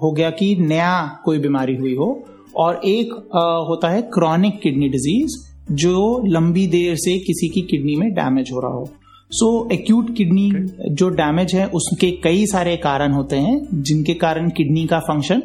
हो 0.03 0.11
गया 0.11 0.29
कि 0.29 0.55
नया 0.55 1.19
कोई 1.25 1.39
बीमारी 1.39 1.75
हुई 1.75 1.95
हो 1.95 2.23
और 2.55 2.81
एक 2.85 3.13
आ, 3.35 3.39
होता 3.39 3.89
है 3.89 4.01
क्रॉनिक 4.01 4.59
किडनी 4.61 4.89
डिज़ीज़ 4.89 5.49
जो 5.73 6.21
लंबी 6.25 6.67
देर 6.67 6.95
से 6.95 7.19
किसी 7.19 7.49
की 7.49 7.61
किडनी 7.61 7.95
में 7.95 8.13
डैमेज 8.13 8.49
हो 8.53 8.59
रहा 8.59 8.71
हो। 8.71 8.89
सो 9.31 9.69
एक्यूट 9.73 10.15
किडनी 10.15 10.51
जो 10.91 11.09
डैमेज 11.09 11.55
है 11.55 11.67
उसके 11.67 12.11
कई 12.11 12.45
सारे 12.45 12.77
कारण 12.77 13.11
होते 13.11 13.35
हैं 13.35 13.67
जिनके 13.73 14.13
कारण 14.13 14.49
किडनी 14.49 14.85
का 14.85 14.99
फ़ंक्शन 14.99 15.43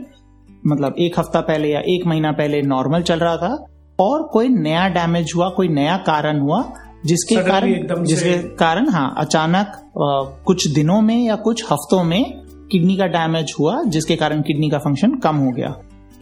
मतलब 0.66 0.94
एक 0.98 1.18
हफ़्ता 1.18 1.40
पहले 1.40 1.68
या 1.68 1.80
एक 1.80 2.06
महीना 2.06 2.32
पहले 2.32 2.62
नॉर्मल 2.62 3.02
चल 3.02 3.18
रहा 3.18 3.36
था 3.36 3.66
और 3.98 4.22
कोई 4.22 4.48
नया 4.48 4.88
डैमेज 4.88 5.32
हुआ 5.36 5.48
कोई 5.48 5.68
नया 5.68 5.96
कारण 5.96 6.40
हुआ 6.40 6.62
जिसके 7.06 7.36
कारण 7.42 8.04
जिसके 8.04 8.36
कारण 8.56 8.88
हाँ 8.88 9.14
अचानक 9.18 9.66
आ, 9.66 10.22
कुछ 10.44 10.66
दिनों 10.68 11.00
में 11.00 11.16
या 11.16 11.36
कुछ 11.36 11.64
हफ्तों 11.64 12.02
में 12.04 12.22
किडनी 12.72 12.96
का 12.96 13.06
डैमेज 13.06 13.54
हुआ 13.60 13.82
जिसके 13.84 14.16
कारण 14.16 14.40
किडनी 14.42 14.70
का 14.70 14.78
फ़ंक्शन 14.78 15.14
कम 15.14 15.36
हो 15.36 15.50
गया। 15.50 15.68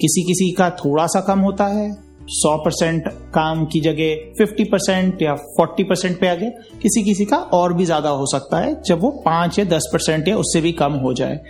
किसी 0.00 0.22
किसी 0.22 0.50
का 0.50 0.70
थोड़ा 0.70 1.06
सा 1.06 1.20
कम 1.20 1.38
होता 1.38 1.66
है 1.66 1.90
100 2.30 2.56
परसेंट 2.56 3.08
काम 3.34 3.64
की 3.64 3.80
जगह 3.80 4.32
50 4.40 4.64
परसेंट 4.72 5.22
या 5.22 5.36
40 5.60 5.84
परसेंट 5.84 6.18
पे 6.20 6.28
आ 6.28 6.34
गया। 6.34 6.50
किसी 6.82 7.02
किसी 7.02 7.24
का 7.24 7.36
और 7.36 7.72
भी 7.72 7.84
ज़्यादा 7.84 8.10
हो 8.10 8.26
सकता 8.26 8.58
है 8.58 8.74
जब 8.82 9.00
वो 9.00 9.10
पाँच 9.24 9.58
या 9.58 9.64
दस 9.64 9.88
परसेंट 9.92 10.28
या 10.28 10.36
उससे 10.36 10.60
भी 10.60 10.72
कम 10.72 10.92
हो 10.92 11.12
जाए। 11.14 11.40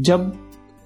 जब 0.00 0.32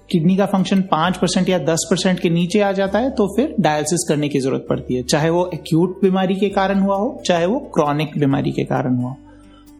किडनी 0.09 0.35
का 0.37 0.45
फ़ंक्शन 0.45 0.81
पाँच 0.81 1.17
परसेंट 1.17 1.49
या 1.49 1.57
दस 1.61 1.87
परसेंट 1.89 2.19
के 2.19 2.29
नीचे 2.29 2.59
आ 2.61 2.71
जाता 2.71 2.99
है 2.99 3.09
तो 3.11 3.27
फिर 3.35 3.55
डायलिसिस 3.59 4.05
करने 4.09 4.29
की 4.29 4.39
ज़रूरत 4.39 4.65
पड़ती 4.69 4.95
है। 4.95 5.03
चाहे 5.03 5.29
वो 5.29 5.49
एक्यूट 5.53 6.01
बीमारी 6.01 6.35
के 6.35 6.49
कारण 6.51 6.79
हुआ 6.79 6.97
हो 6.97 7.21
चाहे 7.25 7.45
वो 7.45 7.59
क्रॉनिक 7.75 8.17
बीमारी 8.19 8.51
के 8.51 8.63
कारण 8.65 8.97
हुआ 8.97 9.09
हो। 9.09 9.17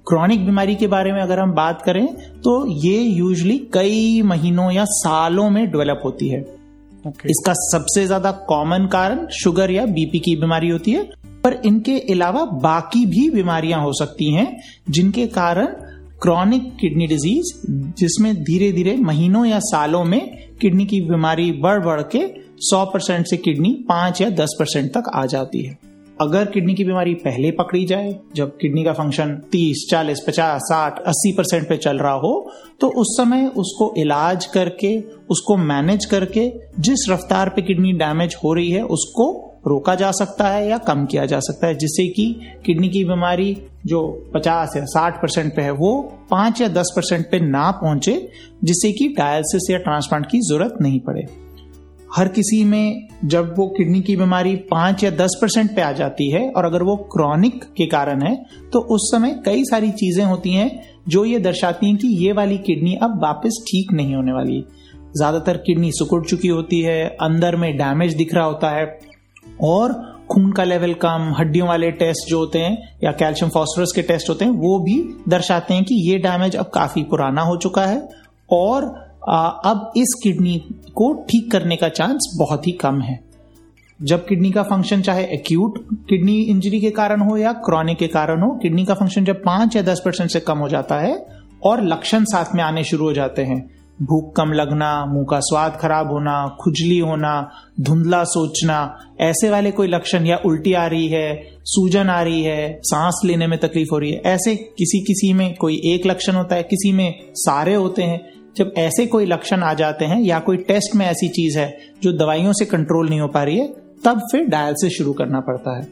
क्रॉनिक 0.07 0.45
बीमारी 0.45 0.75
के 0.75 0.87
बारे 0.87 1.11
में 1.11 1.21
अगर 1.21 1.39
हम 1.39 1.51
बात 1.53 1.81
करें 1.81 2.05
तो 2.43 2.55
ये 2.77 2.97
यूजली 2.97 3.57
कई 3.73 4.21
महीनों 4.25 4.71
या 4.71 4.85
सालों 4.89 5.49
में 5.49 5.65
डेवलप 5.65 6.01
होती 6.05 6.29
है। 6.29 6.43
Okay. 7.03 7.29
इसका 7.29 7.53
सबसे 7.55 8.05
ज़्यादा 8.05 8.31
कॉमन 8.47 8.85
कारण 8.91 9.25
शुगर 9.33 9.71
या 9.71 9.85
बीपी 9.87 10.19
की 10.19 10.35
बीमारी 10.35 10.69
होती 10.69 10.91
है 10.91 11.03
पर 11.43 11.53
इनके 11.65 11.97
अलावा 12.11 12.43
बाकी 12.61 13.05
भी 13.05 13.29
बीमारियाँ 13.29 13.81
हो 13.81 13.91
सकती 13.93 14.31
हैं 14.33 14.47
जिनके 14.89 15.25
कारण 15.29 15.67
क्रॉनिक 16.21 16.75
किडनी 16.75 17.07
डिज़ीज़ 17.07 17.71
जिसमें 17.97 18.43
धीरे 18.43 18.71
धीरे 18.71 18.95
महीनों 18.95 19.45
या 19.45 19.59
सालों 19.59 20.03
में 20.03 20.37
किडनी 20.61 20.85
की 20.85 21.01
बीमारी 21.01 21.51
बढ़ 21.51 21.85
बढ़ 21.85 22.01
के 22.01 22.19
100 22.67 22.85
परसेंट 22.93 23.25
से 23.27 23.37
किडनी 23.37 23.85
5 23.91 24.21
या 24.21 24.29
10 24.29 24.55
परसेंट 24.59 24.91
तक 24.91 25.03
आ 25.15 25.25
जाती 25.25 25.65
है। 25.65 25.77
अगर 26.21 26.45
किडनी 26.45 26.73
की 26.73 26.83
बीमारी 26.83 27.13
पहले 27.13 27.51
पकड़ी 27.51 27.85
जाए 27.85 28.19
जब 28.35 28.57
किडनी 28.57 28.83
का 28.83 28.93
फ़ंक्शन 28.93 29.41
30, 29.51 29.87
40, 29.91 30.19
50, 30.27 30.59
60, 30.71 31.03
80 31.07 31.31
परसेंट 31.37 31.69
पे 31.69 31.77
चल 31.77 31.97
रहा 31.97 32.13
हो 32.13 32.51
तो 32.81 32.87
उस 32.87 33.07
समय 33.17 33.45
उसको 33.47 33.93
इलाज 33.97 34.45
करके 34.45 34.99
उसको 35.29 35.57
मैनेज 35.57 36.05
करके 36.05 36.49
जिस 36.79 37.09
रफ्तार 37.09 37.49
पे 37.49 37.61
किडनी 37.61 37.91
डैमेज 37.93 38.35
हो 38.43 38.53
रही 38.53 38.71
है 38.71 38.83
उसको 38.85 39.54
रोका 39.67 39.95
जा 39.95 40.11
सकता 40.11 40.47
है 40.47 40.67
या 40.69 40.77
कम 40.79 41.05
किया 41.05 41.25
जा 41.25 41.39
सकता 41.41 41.67
है, 41.67 41.75
जिससे 41.75 42.07
कि 42.07 42.25
किडनी 42.65 42.89
की 42.89 43.03
बीमारी 43.05 43.55
जो 43.85 44.01
50 44.35 44.75
या 44.77 44.83
60 44.87 45.21
परसेंट 45.21 45.55
पे 45.55 45.61
है, 45.61 45.71
वो 45.71 46.17
5 46.31 46.61
या 46.61 46.67
10 46.69 46.91
परसेंट 46.95 47.25
पे 47.31 47.39
ना 47.41 47.69
पहुँचे, 47.73 48.13
जिससे 48.63 48.91
कि 48.91 49.07
डायलिसिस 49.17 49.69
या 49.71 49.77
ट्रांसप्लांट 49.79 50.25
की 50.25 50.39
ज़रूरत 50.41 50.77
नहीं 50.81 50.99
पड़े। 50.99 51.25
हर 52.09 52.27
किसी 52.27 52.63
में 52.63 53.07
जब 53.25 53.53
वो 53.57 53.67
किडनी 53.67 54.01
की 54.01 54.15
बीमारी 54.15 54.55
पाँच 54.69 55.03
या 55.03 55.09
दस 55.13 55.37
परसेंट 55.41 55.75
पे 55.75 55.81
आ 55.81 55.91
जाती 55.93 56.29
है, 56.31 56.49
और 56.49 56.65
अगर 56.65 56.83
वो 56.83 56.95
क्रॉनिक 57.11 57.63
के 57.77 57.85
कारण 57.87 58.21
है 58.21 58.35
तो 58.73 58.79
उस 58.89 59.09
समय 59.11 59.35
कई 59.45 59.63
सारी 59.65 59.91
चीज़ें 59.93 60.23
होती 60.25 60.53
हैं 60.53 60.69
जो 61.09 61.25
ये 61.25 61.39
दर्शाती 61.39 61.87
हैं 61.87 61.97
कि 61.97 62.07
ये 62.17 62.31
वाली 62.33 62.57
किडनी 62.59 62.95
अब 63.03 63.19
वापस 63.23 63.63
ठीक 63.67 63.91
नहीं 63.93 64.15
होने 64.15 64.31
वाली। 64.31 64.63
ज़्यादातर 65.17 65.57
किडनी 65.57 65.91
सुकुड़ 65.91 66.23
चुकी 66.25 66.47
होती 66.47 66.81
है, 66.81 67.05
अंदर 67.21 67.55
में 67.55 67.75
डैमेज 67.77 68.15
दिख 68.15 68.33
रहा 68.33 68.45
होता 68.45 68.69
है 68.69 68.85
और 69.63 69.93
खून 70.31 70.51
का 70.51 70.63
लेवल 70.63 70.93
कम, 70.93 71.33
हड्डियों 71.39 71.67
वाले 71.67 71.91
टेस्ट 71.91 72.29
जो 72.29 72.39
होते 72.39 72.59
हैं 72.59 72.97
या 73.03 73.11
कैल्शियम 73.11 73.49
फॉस्फोरस 73.49 73.91
के 73.95 74.01
टेस्ट 74.01 74.29
होते 74.29 74.45
हैं, 74.45 74.51
वो 74.51 74.79
भी 74.79 75.01
दर्शाते 75.29 75.73
हैं 75.73 75.83
कि 75.83 75.95
ये 76.09 76.17
डैमेज 76.17 76.55
अब 76.55 76.69
काफ़ी 76.73 77.03
पुराना 77.03 77.41
हो 77.41 77.57
चुका 77.57 77.85
है 77.85 78.07
और 78.49 78.83
अब 79.65 79.91
इस 79.97 80.13
किडनी 80.23 80.57
को 80.95 81.13
ठीक 81.21 81.51
करने 81.51 81.75
का 81.75 81.89
चांस 81.89 82.33
बहुत 82.39 82.67
ही 82.67 82.71
कम 82.71 83.01
है। 83.01 83.19
जब 83.99 84.25
किडनी 84.25 84.51
का 84.51 84.63
फ़ंक्शन 84.63 85.01
चाहे 85.01 85.23
एक्यूट 85.33 85.77
किडनी 86.09 86.41
इंजरी 86.41 86.79
के 86.81 86.89
कारण 86.91 87.21
हो 87.21 87.37
या 87.37 87.51
क्रॉनिक 87.65 87.97
के 87.97 88.07
कारण 88.07 88.41
हो, 88.41 88.49
किडनी 88.53 88.85
का 88.85 88.93
फ़ंक्शन 88.93 89.25
जब 89.25 89.43
पाँच 89.43 89.75
या 89.75 89.81
दस 89.81 90.01
परसेंट 90.05 90.29
से 90.29 90.39
कम 90.39 90.57
हो 90.57 90.69
जाता 90.69 90.99
है 90.99 91.15
और 91.63 91.83
लक्षण 91.83 92.23
साथ 92.23 92.55
में 92.55 92.63
आने 92.63 92.83
शुरू 92.83 93.05
हो 93.05 93.13
जाते 93.13 93.43
हैं 93.43 93.63
भूख 94.01 94.35
कम 94.35 94.51
लगना, 94.51 95.05
मुँह 95.05 95.25
का 95.29 95.39
स्वाद 95.39 95.77
खराब 95.81 96.11
होना, 96.11 96.57
खुजली 96.61 96.99
होना, 96.99 97.51
धुंधला 97.81 98.23
सोचना, 98.23 98.99
ऐसे 99.21 99.49
वाले 99.49 99.71
कोई 99.71 99.87
लक्षण 99.87 100.25
या 100.25 100.37
उल्टी 100.45 100.73
आ 100.73 100.87
रही 100.87 101.07
है, 101.07 101.47
सूजन 101.63 102.09
आ 102.09 102.21
रही 102.21 102.43
है, 102.43 102.79
सांस 102.83 103.21
लेने 103.25 103.47
में 103.47 103.59
तकलीफ़ 103.59 103.89
हो 103.91 103.97
रही 103.97 104.11
है, 104.11 104.21
ऐसे 104.25 104.55
किसी 104.55 104.99
किसी 104.99 105.33
में 105.33 105.55
कोई 105.55 105.81
एक 105.85 106.05
लक्षण 106.05 106.33
होता 106.33 106.55
है, 106.55 106.63
किसी 106.63 106.91
में 106.91 107.19
सारे 107.33 107.75
होते 107.75 108.03
हैं, 108.03 108.29
जब 108.57 108.73
ऐसे 108.77 109.05
कोई 109.05 109.25
लक्षण 109.25 109.63
आ 109.63 109.73
जाते 109.73 110.05
हैं 110.05 110.21
या 110.21 110.39
कोई 110.39 110.57
टेस्ट 110.57 110.95
में 110.95 111.05
ऐसी 111.05 111.27
चीज़ 111.27 111.59
है 111.59 111.77
जो 112.03 112.11
दवाइयों 112.11 112.53
से 112.53 112.65
कंट्रोल 112.65 113.09
नहीं 113.09 113.19
हो 113.19 113.27
पा 113.27 113.43
रही 113.43 113.57
है, 113.57 113.67
तब 114.05 114.19
फिर 114.31 114.45
डायलिसिस 114.45 114.97
शुरू 114.97 115.13
करना 115.13 115.39
पड़ता 115.39 115.77
है। 115.77 115.87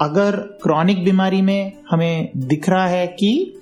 अगर 0.00 0.36
क्रॉनिक 0.36 1.04
बीमारी 1.04 1.42
में 1.42 1.72
हमें 1.90 2.32
दिख 2.36 2.68
रहा 2.68 2.86
है 2.86 3.06
कि 3.06 3.54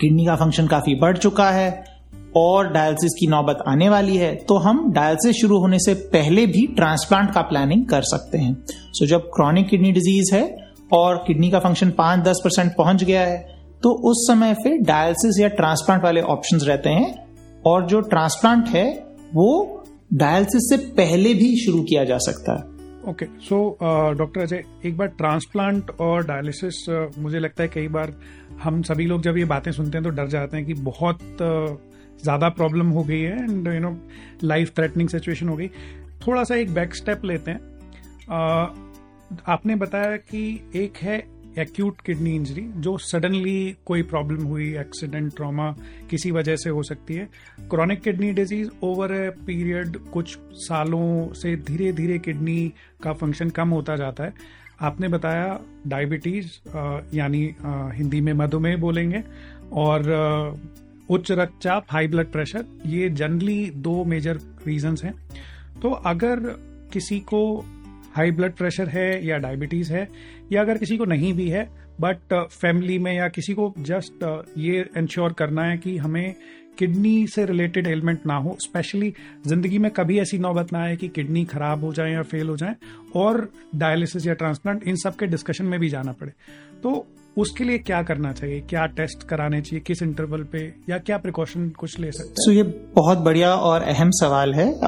किडनी 0.00 0.26
का 0.26 0.36
फ़ंक्शन 0.36 0.66
काफ़ी 0.66 0.94
बढ़ 0.94 1.16
चुका 1.16 1.50
है 1.50 1.91
और 2.36 2.68
डायलिसिस 2.72 3.10
की 3.20 3.26
नौबत 3.26 3.58
आने 3.68 3.88
वाली 3.88 4.16
है 4.16 4.34
तो 4.48 4.56
हम 4.56 4.90
डायलिसिस 4.92 5.40
शुरू 5.40 5.58
होने 5.58 5.78
से 5.78 5.94
पहले 6.12 6.46
भी 6.46 6.66
ट्रांसप्लांट 6.66 7.32
का 7.34 7.40
प्लानिंग 7.42 7.84
कर 7.86 8.02
सकते 8.02 8.38
हैं। 8.38 8.56
सो 8.68 9.06
जब 9.06 9.30
क्रॉनिक 9.34 9.68
किडनी 9.68 9.92
डिज़ीज़ 9.92 10.34
है 10.34 10.44
और 10.92 11.16
किडनी 11.26 11.50
का 11.50 11.58
फ़ंक्शन 11.58 11.90
पाँच 11.90 12.20
दस 12.20 12.40
परसेंट 12.44 12.72
पहुँच 12.78 13.04
गया 13.04 13.20
है 13.20 13.38
तो 13.82 13.90
उस 14.10 14.26
समय 14.28 14.54
फिर 14.54 14.78
डायलिसिस 14.78 15.40
या 15.40 15.48
ट्रांसप्लांट 15.48 16.02
वाले 16.04 16.20
ऑप्शन 16.20 16.58
रहते 16.58 16.90
हैं 16.90 17.14
और 17.66 17.86
जो 17.86 18.00
ट्रांसप्लांट 18.00 18.68
है 18.68 18.88
वो 19.34 19.84
डायलिसिस 20.14 20.68
से 20.70 20.76
पहले 20.92 21.34
भी 21.34 21.56
शुरू 21.56 21.82
किया 21.82 22.04
जा 22.04 22.18
सकता 22.18 22.52
है। 22.52 23.10
ओके 23.10 23.24
सो 23.24 23.78
डॉक्टर 24.18 24.40
अजय 24.40 24.62
एक 24.84 24.96
बार 24.96 25.08
ट्रांसप्लांट 25.08 25.90
और 26.00 26.26
डायलिसिस 26.26 26.84
uh, 26.90 27.18
मुझे 27.18 27.38
लगता 27.38 27.62
है 27.62 27.68
कई 27.68 27.88
बार 27.88 28.12
हम 28.62 28.82
सभी 28.82 29.06
लोग 29.06 29.22
जब 29.22 29.38
ये 29.38 29.44
बातें 29.44 29.72
सुनते 29.72 29.98
हैं 29.98 30.04
तो 30.04 30.10
डर 30.10 30.28
जाते 30.28 30.56
हैं 30.56 30.66
कि 30.66 30.74
बहुत 30.74 31.18
uh, 31.18 31.91
ज़्यादा 32.22 32.48
प्रॉब्लम 32.50 32.88
हो 32.90 33.04
गई 33.04 33.20
है 33.20 33.42
and 33.42 33.68
you 33.68 33.80
know 33.80 33.96
life 34.44 34.74
threatening 34.76 35.08
situation 35.08 35.48
हो 35.48 35.56
गई। 35.56 35.68
थोड़ा 36.26 36.44
सा 36.44 36.56
एक 36.56 36.74
बैक 36.74 36.94
स्टेप 36.94 37.24
लेते 37.24 37.50
हैं। 37.50 37.60
uh, 38.22 38.90
आपने 39.48 39.74
बताया 39.76 40.16
कि 40.16 40.60
एक 40.76 40.96
है 41.02 41.22
एक्यूट 41.58 42.00
किडनी 42.00 42.34
इंजरी 42.36 42.62
जो 42.76 42.96
सडनली 42.98 43.76
कोई 43.86 44.02
प्रॉब्लम 44.02 44.44
हुई 44.44 44.68
एक्सीडेंट 44.78 45.34
ट्रॉमा 45.36 45.70
किसी 46.10 46.30
वजह 46.30 46.56
से 46.56 46.70
हो 46.70 46.82
सकती 46.82 47.14
है। 47.14 47.28
Chronic 47.70 48.00
kidney 48.02 48.32
disease 48.32 48.70
over 48.82 49.12
a 49.14 49.28
period 49.46 49.96
कुछ 50.12 50.36
सालों 50.62 51.32
से 51.32 51.54
धीरे 51.68 51.92
धीरे 51.92 52.18
किडनी 52.18 52.72
का 53.02 53.12
फ़ंक्शन 53.12 53.50
कम 53.50 53.68
होता 53.68 53.96
जाता 53.96 54.24
है। 54.24 54.32
आपने 54.80 55.08
बताया 55.08 55.58
डायबिटीज़ 55.86 56.46
यानी 57.16 57.42
हिंदी 57.96 58.20
में 58.20 58.32
मधुमेह 58.34 58.76
बोलेंगे 58.76 59.22
और 59.72 60.02
उच्च 61.10 61.30
रक्तचाप 61.30 61.86
हाई 61.88 62.06
ब्लड 62.06 62.26
प्रेशर 62.26 62.64
ये 62.86 63.08
जनरली 63.10 63.70
दो 63.70 64.04
मेजर 64.04 64.36
रीजंस 64.66 65.04
हैं। 65.04 65.14
तो 65.82 65.90
अगर 65.90 66.40
किसी 66.92 67.20
को 67.20 67.64
हाई 68.14 68.30
ब्लड 68.30 68.52
प्रेशर 68.52 68.88
है 68.88 69.26
या 69.26 69.38
डायबिटीज़ 69.38 69.92
है 69.92 70.08
या 70.52 70.62
अगर 70.62 70.78
किसी 70.78 70.96
को 70.96 71.04
नहीं 71.04 71.34
भी 71.34 71.48
है 71.48 71.70
बट 72.00 72.48
फैमिली 72.48 72.98
uh, 72.98 73.04
में 73.04 73.12
या 73.14 73.28
किसी 73.28 73.54
को 73.54 73.74
जस्ट 73.78 74.24
uh, 74.24 74.58
ये 74.58 74.90
इंश्योर 74.96 75.32
करना 75.32 75.62
है 75.62 75.78
कि 75.78 75.96
हमें 75.96 76.34
किडनी 76.78 77.26
से 77.26 77.44
रिलेटेड 77.46 77.86
एलिमेंट 77.86 78.20
ना 78.26 78.34
हो 78.34 78.56
स्पेशली 78.60 79.14
ज़िंदगी 79.46 79.78
में 79.78 79.90
कभी 79.90 80.18
ऐसी 80.18 80.38
नौबत 80.38 80.72
ना 80.72 80.78
आए 80.78 80.96
कि 80.96 81.08
किडनी 81.08 81.44
खराब 81.44 81.84
हो 81.84 81.92
जाए 81.92 82.12
या 82.12 82.22
फेल 82.22 82.48
हो 82.48 82.56
जाए 82.56 82.74
और 83.16 83.52
डायलिसिस 83.74 84.26
या 84.26 84.34
ट्रांसप्लांट 84.34 84.82
इन 84.82 84.96
सब 84.96 85.16
के 85.16 85.26
डिस्कशन 85.26 85.64
में 85.64 85.80
भी 85.80 85.88
जाना 85.88 86.12
पड़े। 86.12 86.32
तो 86.82 87.06
उसके 87.38 87.64
लिए 87.64 87.78
क्या 87.78 88.02
करना 88.02 88.32
चाहिए? 88.32 88.60
क्या 88.60 88.86
टेस्ट 88.86 89.22
कराने 89.22 89.60
चाहिए? 89.60 89.80
किस 89.80 90.02
इंटरवल 90.02 90.42
पे? 90.42 90.74
या 90.90 90.98
क्या 90.98 91.18
प्रिकॉशन 91.18 91.68
कुछ 91.68 92.00
ले 92.00 92.12
सकते 92.12 92.28
हैं? 92.28 92.48
So, 92.48 92.56
ये 92.56 92.62
बहुत 92.94 93.18
बढ़िया 93.18 93.54
और 93.54 93.82
अहम 93.82 94.10
सवाल 94.10 94.54
है। 94.54 94.80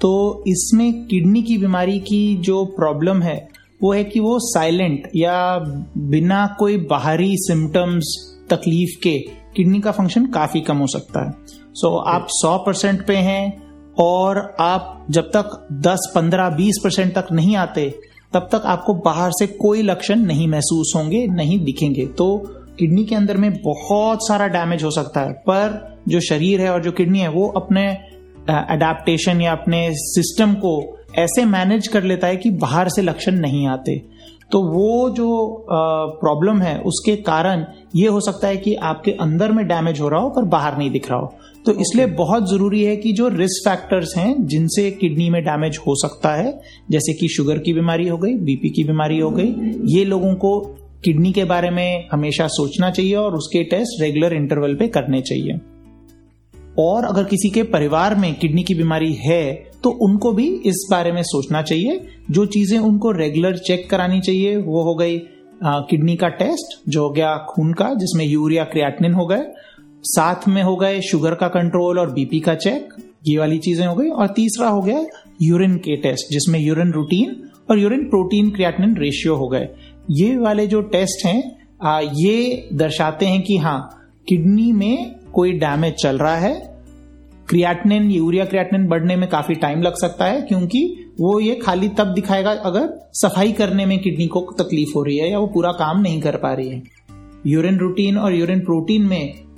तो 0.00 0.42
इसमें 0.46 1.06
किडनी 1.06 1.42
की 1.42 1.58
बीमारी 1.58 2.00
की 2.00 2.36
जो 2.36 2.64
प्रॉब्लम 2.64 3.22
है 3.22 3.48
वो 3.82 3.92
है 3.92 4.04
कि 4.04 4.20
वो 4.20 4.38
साइलेंट 4.40 5.08
या 5.16 5.58
बिना 5.98 6.56
कोई 6.58 6.76
बाहरी 6.76 7.32
सिम्टम्स 7.36 8.36
तकलीफ़ 8.50 9.00
के 9.02 9.18
किडनी 9.56 9.80
का 9.80 9.90
फ़ंक्शन 9.90 10.26
काफ़ी 10.26 10.60
कम 10.60 10.76
हो 10.76 10.86
सकता 10.86 11.26
है। 11.26 11.32
सो 11.74 12.04
so, 12.04 12.14
आप 12.14 12.26
100 12.30 12.58
परसेंट 12.66 13.06
पे 13.06 13.16
हैं 13.16 13.62
और 13.98 14.56
आप 14.60 15.06
जब 15.10 15.22
तक 15.22 15.68
10, 15.72 16.12
15, 16.14 16.48
20 16.56 16.74
परसेंट 16.84 17.14
तक 17.14 17.26
नहीं 17.32 17.56
आते 17.56 18.11
तब 18.34 18.48
तक 18.52 18.62
आपको 18.66 18.94
बाहर 19.04 19.30
से 19.32 19.46
कोई 19.46 19.82
लक्षण 19.82 20.20
नहीं 20.20 20.48
महसूस 20.48 20.92
होंगे, 20.96 21.26
नहीं 21.26 21.58
दिखेंगे। 21.64 22.06
तो 22.08 22.36
किडनी 22.78 23.04
के 23.04 23.14
अंदर 23.14 23.36
में 23.36 23.52
बहुत 23.54 24.26
सारा 24.28 24.46
डैमेज 24.48 24.84
हो 24.84 24.90
सकता 24.90 25.20
है, 25.20 25.32
पर 25.32 26.00
जो 26.08 26.20
शरीर 26.20 26.60
है 26.60 26.70
और 26.70 26.82
जो 26.82 26.92
किडनी 26.92 27.18
है, 27.18 27.28
वो 27.28 27.48
अपने 27.56 27.86
अडेप्टेशन 28.48 29.40
या 29.40 29.52
अपने 29.52 29.88
सिस्टम 29.94 30.54
को 30.54 30.98
ऐसे 31.18 31.44
मैनेज 31.44 31.88
कर 31.88 32.02
लेता 32.02 32.26
है 32.26 32.36
कि 32.36 32.50
बाहर 32.50 32.88
से 32.88 33.02
लक्षण 33.02 33.38
नहीं 33.40 33.66
आते। 33.68 33.96
तो 34.52 34.62
वो 34.62 35.10
जो 35.10 35.66
प्रॉब्लम 36.20 36.60
है, 36.60 36.78
उसके 36.80 37.16
कारण 37.18 37.64
ये 37.96 38.08
हो 38.08 38.20
सकता 38.20 38.48
है 38.48 38.56
कि 38.56 38.74
आपके 38.74 39.10
अंदर 39.20 39.52
में 39.52 39.66
डैमेज 39.68 40.00
हो 40.00 40.08
रहा 40.08 40.20
हो, 40.20 40.28
पर 40.30 40.44
बाहर 40.44 40.78
नहीं 40.78 40.90
दिख 40.90 41.10
रहा 41.10 41.18
हो। 41.20 41.32
तो 41.66 41.72
इसलिए 41.72 42.06
बहुत 42.06 42.50
ज़रूरी 42.50 42.82
है 42.84 42.96
कि 42.96 43.12
जो 43.12 43.28
रिस्क 43.28 43.68
फैक्टर्स 43.68 44.16
हैं 44.16 44.46
जिनसे 44.46 44.90
किडनी 44.90 45.28
में 45.30 45.42
डैमेज 45.42 45.78
हो 45.78 45.94
सकता 45.96 46.34
है 46.34 46.52
जैसे 46.90 47.12
कि 47.12 47.28
शुगर 47.28 47.58
की 47.58 47.72
बीमारी 47.72 48.08
हो 48.08 48.16
गई 48.18 48.34
बीपी 48.34 48.70
की 48.70 48.84
बीमारी 48.84 49.18
हो 49.18 49.30
गई 49.30 49.48
ये 49.96 50.04
लोगों 50.04 50.34
को 50.34 50.58
किडनी 51.04 51.32
के 51.32 51.44
बारे 51.44 51.70
में 51.70 52.08
हमेशा 52.12 52.46
सोचना 52.46 52.90
चाहिए 52.90 53.14
और 53.14 53.34
उसके 53.34 53.62
टेस्ट 53.64 54.02
रेगुलर 54.02 54.34
इंटरवल 54.34 54.74
पे 54.74 54.88
करने 54.88 55.20
चाहिए। 55.20 55.58
और 56.78 57.04
अगर 57.04 57.24
किसी 57.24 57.50
के 57.50 57.62
परिवार 57.62 58.14
में 58.14 58.34
किडनी 58.34 58.62
की 58.62 58.74
बीमारी 58.74 59.12
है 59.14 59.72
तो 59.84 59.90
उनको 60.06 60.32
भी 60.32 60.48
इस 60.66 60.86
बारे 60.90 61.12
में 61.12 61.22
सोचना 61.22 61.62
चाहिए। 61.62 62.00
जो 62.30 62.46
चीज़ें 62.46 62.78
उनको 62.78 63.10
रेगुलर 63.10 63.56
चेक 63.58 63.88
करानी 63.90 64.20
चाहिए 64.20 64.56
वो 64.56 64.82
हो 64.82 64.94
गई 64.94 65.18
किडनी 65.64 66.16
का 66.16 66.28
टेस्ट 66.28 66.78
जो 66.88 67.02
हो 67.02 67.10
गया 67.10 67.36
खून 67.50 67.72
का 67.72 67.92
जिसमें 67.94 68.24
यूरिया 68.24 68.64
क्रिएटिनिन 68.64 69.12
हो 69.14 69.26
गए 69.26 69.44
साथ 70.04 70.46
में 70.48 70.62
हो 70.62 70.74
गए 70.76 71.00
शुगर 71.02 71.34
का 71.34 71.48
कंट्रोल 71.50 71.98
और 71.98 72.10
बीपी 72.12 72.40
का 72.40 72.54
चेक 72.56 72.88
ये 73.26 73.38
वाली 73.38 73.58
चीज़ें 73.58 73.86
हो 73.86 73.94
गई। 73.94 74.08
और 74.08 74.26
तीसरा 74.26 74.68
हो 74.68 74.80
गया 74.82 75.04
यूरिन 75.42 75.76
के 75.78 75.96
टेस्ट 75.98 76.32
जिसमें 76.32 76.58
यूरिन 76.60 76.92
रूटीन 76.92 77.36
और 77.70 77.78
यूरिन 77.78 78.04
प्रोटीन 78.04 78.50
क्रिएटिनिन 78.50 78.96
रेशियो 78.96 79.34
हो 79.36 79.48
गए। 79.48 79.68
ये 80.12 80.36
वाले 80.38 80.66
जो 80.66 80.80
टेस्ट 80.92 81.26
हैं 81.26 82.10
ये 82.14 82.68
दर्शाते 82.74 83.26
हैं 83.26 83.42
कि 83.42 83.56
हाँ 83.56 83.78
किडनी 84.28 84.70
में 84.72 85.14
कोई 85.34 85.52
डैमेज 85.54 85.94
चल 85.94 86.18
रहा 86.18 86.36
है। 86.36 86.54
क्रिएटिनिन 87.48 88.10
यूरिया 88.10 88.44
क्रिएटिनिन 88.44 88.86
बढ़ने 88.88 89.16
में 89.16 89.28
काफ़ी 89.28 89.54
टाइम 89.56 89.82
लग 89.82 89.94
सकता 89.96 90.24
है, 90.24 90.40
क्योंकि 90.40 91.12
वो 91.20 91.38
ये 91.40 91.54
खाली 91.56 91.88
तब 91.90 92.12
दिखाएगा 92.14 92.50
अगर 92.64 92.88
सफ़ाई 93.14 93.52
करने 93.52 93.86
में 93.86 93.98
किडनी 93.98 94.26
को 94.26 94.40
तकलीफ़ 94.58 94.92
हो 94.96 95.02
रही 95.02 95.16
है 95.16 95.30
या 95.30 95.38
वो 95.38 95.46
पूरा 95.46 95.72
काम 95.78 96.00
नहीं 96.00 96.20
कर 96.20 96.36
पा 96.36 96.52
रही 96.52 96.68
है। 96.68 96.82
यूरिन 97.46 97.78
रूटीन 97.78 98.18
और 98.18 98.34
यूरिन 98.34 98.60
प्रोटीन 98.60 99.06
में 99.06 99.51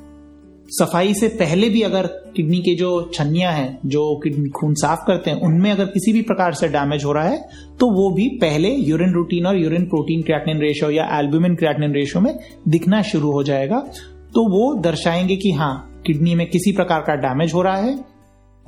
सफ़ाई 0.68 1.14
से 1.14 1.28
पहले 1.28 1.68
भी 1.68 1.82
अगर 1.82 2.06
किडनी 2.06 2.58
के 2.58 2.74
जो 2.74 3.10
छन्निया 3.14 3.50
हैं 3.50 3.78
जो 3.86 4.20
किडनी 4.24 4.48
खून 4.48 4.74
साफ़ 4.74 5.00
करते 5.06 5.30
हैं 5.30 5.40
उनमें 5.40 5.70
अगर 5.70 5.84
किसी 5.84 6.12
भी 6.12 6.22
प्रकार 6.22 6.52
से 6.52 6.68
डैमेज 6.68 7.04
हो 7.04 7.12
रहा 7.12 7.24
है 7.24 7.48
तो 7.80 7.86
वो 7.86 8.10
भी 8.10 8.28
पहले 8.28 8.68
यूरिन 8.68 9.12
रूटीन 9.12 9.46
और 9.46 9.56
यूरिन 9.56 9.84
प्रोटीन 9.84 10.22
क्रिएटिनिन 10.22 10.62
रेशियो 10.62 10.90
या 10.90 11.18
एल्ब्यूमिन 11.18 11.54
क्रिएटिनिन 11.54 11.92
रेशियो 11.92 12.22
में 12.22 12.38
दिखना 12.68 13.02
शुरू 13.02 13.32
हो 13.32 13.42
जाएगा। 13.42 13.78
तो 14.34 14.50
वो 14.50 14.80
दर्शाएँगे 14.80 15.36
कि 15.36 15.52
हाँ 15.52 16.02
किडनी 16.06 16.34
में 16.34 16.50
किसी 16.50 16.72
प्रकार 16.72 17.00
का 17.00 17.14
डैमेज 17.14 17.54
हो 17.54 17.62
रहा 17.62 17.76
है 17.76 18.04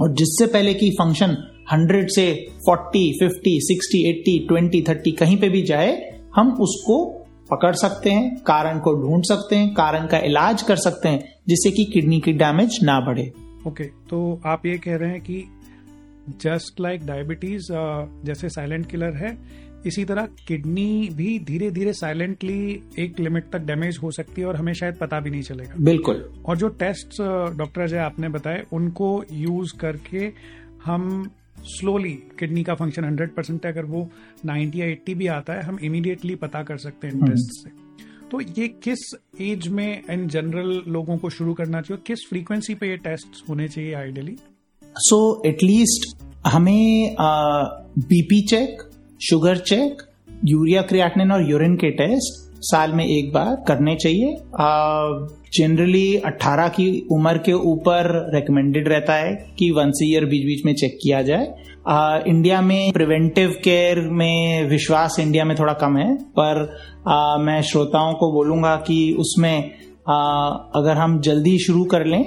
और 0.01 0.13
जिससे 0.13 0.47
पहले 0.47 0.75
की 0.75 0.91
फ़ंक्शन 0.91 1.37
100 1.75 2.09
से 2.09 2.47
40, 2.69 3.13
50, 3.23 3.59
60, 3.73 4.05
80, 4.07 4.47
20, 4.53 4.89
30 4.89 5.19
कहीं 5.19 5.37
पे 5.37 5.49
भी 5.49 5.63
जाए 5.63 6.21
हम 6.37 6.53
उसको 6.53 7.26
पकड़ 7.51 7.75
सकते 7.75 8.11
हैं 8.11 8.37
कारण 8.37 8.79
को 8.79 8.95
ढूंढ 8.95 9.23
सकते 9.23 9.57
हैं 9.57 9.73
कारण 9.75 10.07
का 10.07 10.19
इलाज 10.19 10.63
कर 10.63 10.77
सकते 10.77 11.09
हैं 11.09 11.35
जिससे 11.49 11.71
कि 11.71 11.85
किडनी 11.85 12.21
की 12.21 12.33
डैमेज 12.33 12.79
ना 12.83 12.99
बढ़े। 13.01 13.29
ओके 13.67 13.85
okay, 13.85 14.09
तो 14.11 14.41
आप 14.47 14.67
ये 14.67 14.79
कह 14.79 14.97
रहे 14.97 15.11
हैं 15.11 15.21
कि 15.21 15.45
जस्ट 16.43 16.81
लाइक 16.81 17.07
डायबिटीज़ 17.07 17.69
जैसे 18.27 18.49
साइलेंट 18.49 18.87
किलर 18.87 19.17
है 19.17 19.37
इसी 19.87 20.05
तरह 20.05 20.29
किडनी 20.49 21.09
भी 21.13 21.39
धीरे 21.39 21.71
धीरे 21.71 21.93
साइलेंटली 21.93 22.83
एक 22.99 23.21
लिमिट 23.21 23.51
तक 23.53 23.59
डैमेज 23.59 23.99
हो 24.03 24.11
सकती 24.11 24.41
है 24.41 24.47
और 24.49 24.57
हमें 24.57 24.73
शायद 24.73 24.97
पता 24.97 25.21
भी 25.21 25.31
नहीं 25.31 25.43
चलेगा। 25.43 25.75
बिल्कुल। 25.81 26.29
और 26.47 26.57
जो 26.57 26.69
टेस्ट 26.69 27.23
डॉक्टर 27.59 27.83
अजय 27.83 27.99
आपने 27.99 28.29
बताए 28.29 28.63
उनको 28.73 29.11
यूज़ 29.33 29.77
करके 29.79 30.31
हम 30.85 31.31
स्लोली 31.65 32.13
किडनी 32.39 32.63
का 32.63 32.75
फ़ंक्शन 32.75 33.05
100 33.05 33.35
परसेंट 33.37 33.67
है। 33.67 33.73
अगर 33.73 33.85
वो 33.85 34.11
90 34.47 34.75
या 34.75 34.87
80 34.87 35.15
भी 35.15 35.27
आता 35.27 35.53
है 35.53 35.63
हम 35.63 35.79
इमीडिएटली 35.83 36.35
पता 36.35 36.63
कर 36.63 36.77
सकते 36.77 37.07
हैं 37.07 37.25
टेस्ट 37.25 37.67
हम्म। 37.67 37.77
से। 37.77 37.87
तो 38.31 38.41
ये 38.41 38.69
किस 38.69 38.99
एज 39.41 39.69
में 39.69 40.03
इन 40.11 40.29
जनरल 40.29 40.83
लोगों 40.89 41.17
को 41.17 41.31
शुरू 41.31 41.55
करना 41.55 41.81
चाहिए 41.81 42.03
किस 42.07 42.19
फ्रीक्वेंसी 42.31 42.75
पे 42.75 42.89
ये 42.89 42.97
टेस्ट 42.97 43.49
होने 43.49 43.69
चाहिए 43.69 43.95
आइडियली 43.95 44.37
सो 44.97 45.43
एटलीस्ट 45.47 46.25
हमें 46.47 47.17
BP 47.99 48.41
check 48.47 48.83
sugar 49.31 49.59
check 49.59 50.03
urea 50.45 50.83
creatinine 50.83 51.33
और 51.33 51.51
यूरिन 51.51 51.77
के 51.77 51.91
टेस्ट 51.91 52.46
साल 52.67 52.93
में 52.93 53.05
एक 53.07 53.33
बार 53.33 53.65
करने 53.69 53.95
चाहिए। 53.95 54.35
जनरली 55.55 56.17
18 56.17 56.69
की 56.69 57.07
उम्र 57.13 57.39
के 57.39 57.53
ऊपर 57.53 58.31
रिकमेंडेड 58.35 58.89
रहता 58.89 59.15
है 59.15 59.33
कि 59.59 59.71
वंस 59.71 59.99
ईयर 60.03 60.25
बीच 60.25 60.45
बीच 60.47 60.65
में 60.67 60.75
चेक 60.75 60.99
किया 61.03 61.23
जाए। 61.23 61.55
आ, 61.89 62.19
इंडिया 62.27 62.61
में 62.61 62.93
प्रिवेंटिव 62.93 63.51
केयर 63.65 64.01
में 64.01 64.69
विश्वास 64.69 65.17
इंडिया 65.21 65.45
में 65.45 65.57
थोड़ा 65.59 65.73
कम 65.73 65.97
है 65.97 66.17
पर 66.17 66.77
आ, 67.09 67.37
मैं 67.37 67.63
श्रोताओं 67.63 68.15
को 68.15 68.33
बोलूँगा 68.33 68.77
कि 68.77 69.17
उसमें 69.19 69.71
आ, 70.09 70.47
अगर 70.75 70.97
हम 70.97 71.21
जल्दी 71.21 71.59
शुरू 71.59 71.85
कर 71.85 72.05
लें 72.07 72.25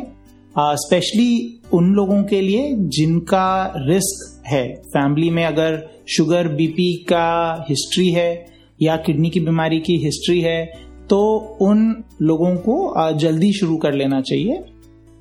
स्पेशली 0.59 1.61
उन 1.73 1.91
लोगों 1.93 2.23
के 2.23 2.41
लिए 2.41 2.73
जिनका 2.73 3.73
रिस्क 3.77 4.43
है। 4.47 4.73
फैमिली 4.73 5.29
में 5.29 5.45
अगर 5.45 5.89
शुगर 6.15 6.47
बीपी 6.47 6.93
का 7.09 7.65
हिस्ट्री 7.69 8.09
है 8.09 8.48
या 8.81 8.95
किडनी 8.97 9.29
की 9.29 9.39
बीमारी 9.41 9.79
की 9.79 9.97
हिस्ट्री 9.97 10.39
है 10.41 10.65
तो 11.09 11.19
उन 11.61 11.79
लोगों 12.21 12.55
को 12.59 13.13
जल्दी 13.19 13.51
शुरू 13.53 13.77
कर 13.77 13.93
लेना 13.93 14.21
चाहिए। 14.21 14.57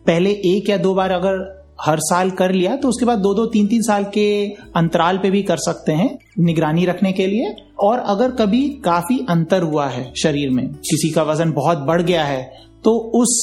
पहले 0.06 0.30
एक 0.46 0.68
या 0.70 0.76
दो 0.78 0.94
बार 0.94 1.10
अगर 1.12 1.46
हर 1.80 1.98
साल 2.00 2.30
कर 2.30 2.52
लिया 2.52 2.76
तो 2.76 2.88
उसके 2.88 3.06
बाद 3.06 3.18
दो 3.18 3.32
दो 3.34 3.44
तीन 3.46 3.66
तीन 3.66 3.82
साल 3.82 4.04
के 4.14 4.28
अंतराल 4.76 5.18
पे 5.18 5.30
भी 5.30 5.42
कर 5.42 5.56
सकते 5.58 5.92
हैं 5.92 6.08
निगरानी 6.40 6.84
रखने 6.86 7.12
के 7.12 7.26
लिए। 7.26 7.54
और 7.80 7.98
अगर 8.06 8.30
कभी 8.36 8.68
काफ़ी 8.84 9.18
अंतर 9.30 9.62
हुआ 9.62 9.86
है 9.88 10.12
शरीर 10.22 10.50
में 10.50 10.66
किसी 10.68 11.10
का 11.10 11.22
वज़न 11.24 11.52
बहुत 11.52 11.78
बढ़ 11.86 12.02
गया 12.02 12.24
है 12.24 12.42
तो 12.84 12.96
उस 13.14 13.36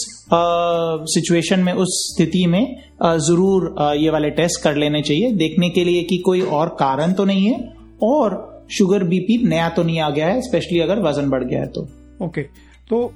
सिचुएशन 1.13 1.59
में 1.59 1.71
उस 1.73 1.97
स्थिति 2.07 2.45
में 2.47 2.75
आ, 3.01 3.15
ज़रूर 3.17 3.75
आ, 3.79 3.93
ये 3.93 4.09
वाले 4.09 4.29
टेस्ट 4.31 4.61
कर 4.63 4.75
लेने 4.75 5.01
चाहिए। 5.01 5.31
देखने 5.33 5.69
के 5.69 5.83
लिए 5.83 6.03
कि 6.03 6.17
कोई 6.17 6.41
और 6.41 6.69
कारण 6.79 7.13
तो 7.13 7.25
नहीं 7.25 7.45
है 7.45 7.57
और 8.03 8.54
शुगर 8.69 9.03
बीपी 9.03 9.37
नया 9.47 9.69
तो 9.69 9.83
नहीं 9.83 9.99
आ 9.99 10.09
गया 10.09 10.27
है 10.27 10.41
स्पेशली 10.41 10.79
अगर 10.79 10.99
वज़न 10.99 11.29
बढ़ 11.29 11.43
गया 11.43 11.61
है 11.61 11.67
तो 11.67 11.81
ओके 12.21 12.41
okay. 12.41 12.55
तो 12.89 13.13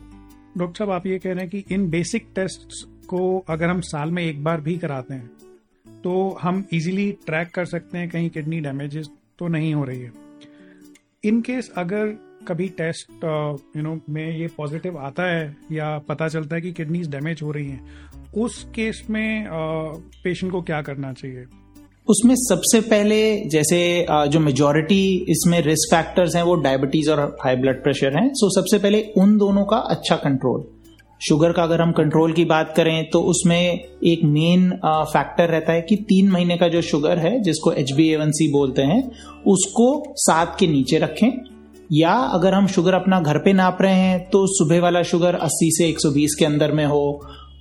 डॉक्टर 0.58 0.77
साहब 0.77 0.91
आप 0.91 1.08
ये 1.08 1.20
कह 1.20 1.32
रहे 1.32 1.39
हैं 1.39 1.50
कि 1.50 1.63
इन 1.72 1.89
बेसिक 1.89 2.27
टेस्ट 2.36 2.86
को 3.08 3.39
अगर 3.50 3.70
हम 3.70 3.82
साल 3.82 4.12
में 4.12 4.23
एक 4.23 4.43
बार 4.43 4.62
भी 4.62 4.78
कराते 4.78 5.13
हैं 5.13 5.30
तो 6.04 6.38
हम 6.41 6.63
इजीली 6.73 7.12
ट्रैक 7.26 7.52
कर 7.52 7.65
सकते 7.65 7.97
हैं 7.97 8.10
कहीं 8.10 8.30
किडनी 8.30 8.60
डैमेजेस 8.60 9.10
तो 9.39 9.47
नहीं 9.47 9.73
हो 9.73 9.84
रही 9.84 10.02
है 10.02 10.12
इन 11.23 11.41
केस 11.41 11.71
अगर 11.78 12.17
कभी 12.47 12.67
टेस्ट 12.69 13.12
यू 13.76 13.82
नो 13.82 14.00
में 14.10 14.38
ये 14.38 14.47
पॉजिटिव 14.47 14.97
आता 14.97 15.23
है 15.23 15.56
या 15.71 15.97
पता 15.97 16.28
चलता 16.28 16.56
है 16.56 16.62
कि 16.62 16.71
किडनीज 16.71 17.10
डैमेज 17.10 17.41
हो 17.43 17.52
रही 17.52 17.67
हैं 17.67 18.32
उस 18.38 18.63
केस 18.76 19.06
में 19.10 19.47
पेशेंट 20.23 20.52
uh, 20.52 20.58
को 20.58 20.62
क्या 20.62 20.82
करना 20.82 21.13
चाहिए 21.13 21.45
उसमें 22.10 22.34
सबसे 22.38 22.80
पहले 22.82 23.19
जैसे 23.50 24.06
जो 24.12 24.39
मेजोरिटी 24.39 25.04
इसमें 25.30 25.60
रिस्क 25.62 25.95
फैक्टर्स 25.95 26.36
हैं, 26.36 26.43
वो 26.43 26.56
डायबिटीज़ 26.56 27.10
और 27.12 27.19
हाई 27.43 27.56
ब्लड 27.56 27.84
प्रेशर 27.84 28.17
हैं। 28.17 28.30
सो 28.34 28.50
सबसे 28.52 28.78
पहले 28.80 29.02
उन 29.17 29.38
दोनों 29.38 29.65
का 29.65 29.78
अच्छा 29.89 30.15
कंट्रोल 30.15 30.63
शुगर 31.22 31.52
का 31.52 31.63
अगर 31.63 31.82
हम 31.82 31.91
कंट्रोल 31.91 32.34
की 32.34 32.45
बात 32.45 32.74
करें 32.76 33.10
तो 33.10 33.22
उसमें 33.22 33.62
एक 34.06 34.24
मेन 34.26 34.69
फैक्टर 34.86 35.50
रहता 35.50 35.74
है 35.74 35.82
कि 35.82 35.95
तीन 36.10 36.30
महीने 36.32 36.58
का 36.58 36.67
जो 36.67 36.82
शुगर 36.82 37.17
है, 37.17 37.39
जिसको 37.41 37.72
एच 37.72 37.91
बी 37.91 38.52
बोलते 38.52 38.82
हैं, 38.82 39.02
उसको 39.48 40.04
सात 40.17 40.56
के 40.60 40.67
नीचे 40.67 40.98
रखें। 40.98 41.32
या 41.91 42.13
अगर 42.34 42.54
हम 42.54 42.67
शुगर 42.67 42.93
अपना 42.93 43.19
घर 43.19 43.38
पे 43.38 43.54
नाप 43.54 43.78
रहे 43.82 43.93
हैं 43.93 44.19
तो 44.30 44.45
सुबह 44.48 44.80
वाला 44.82 45.02
शुगर 45.04 45.36
80 45.36 45.69
से 45.72 45.88
120 45.88 46.36
के 46.39 46.45
अंदर 46.45 46.72
में 46.72 46.86
हो 46.86 47.02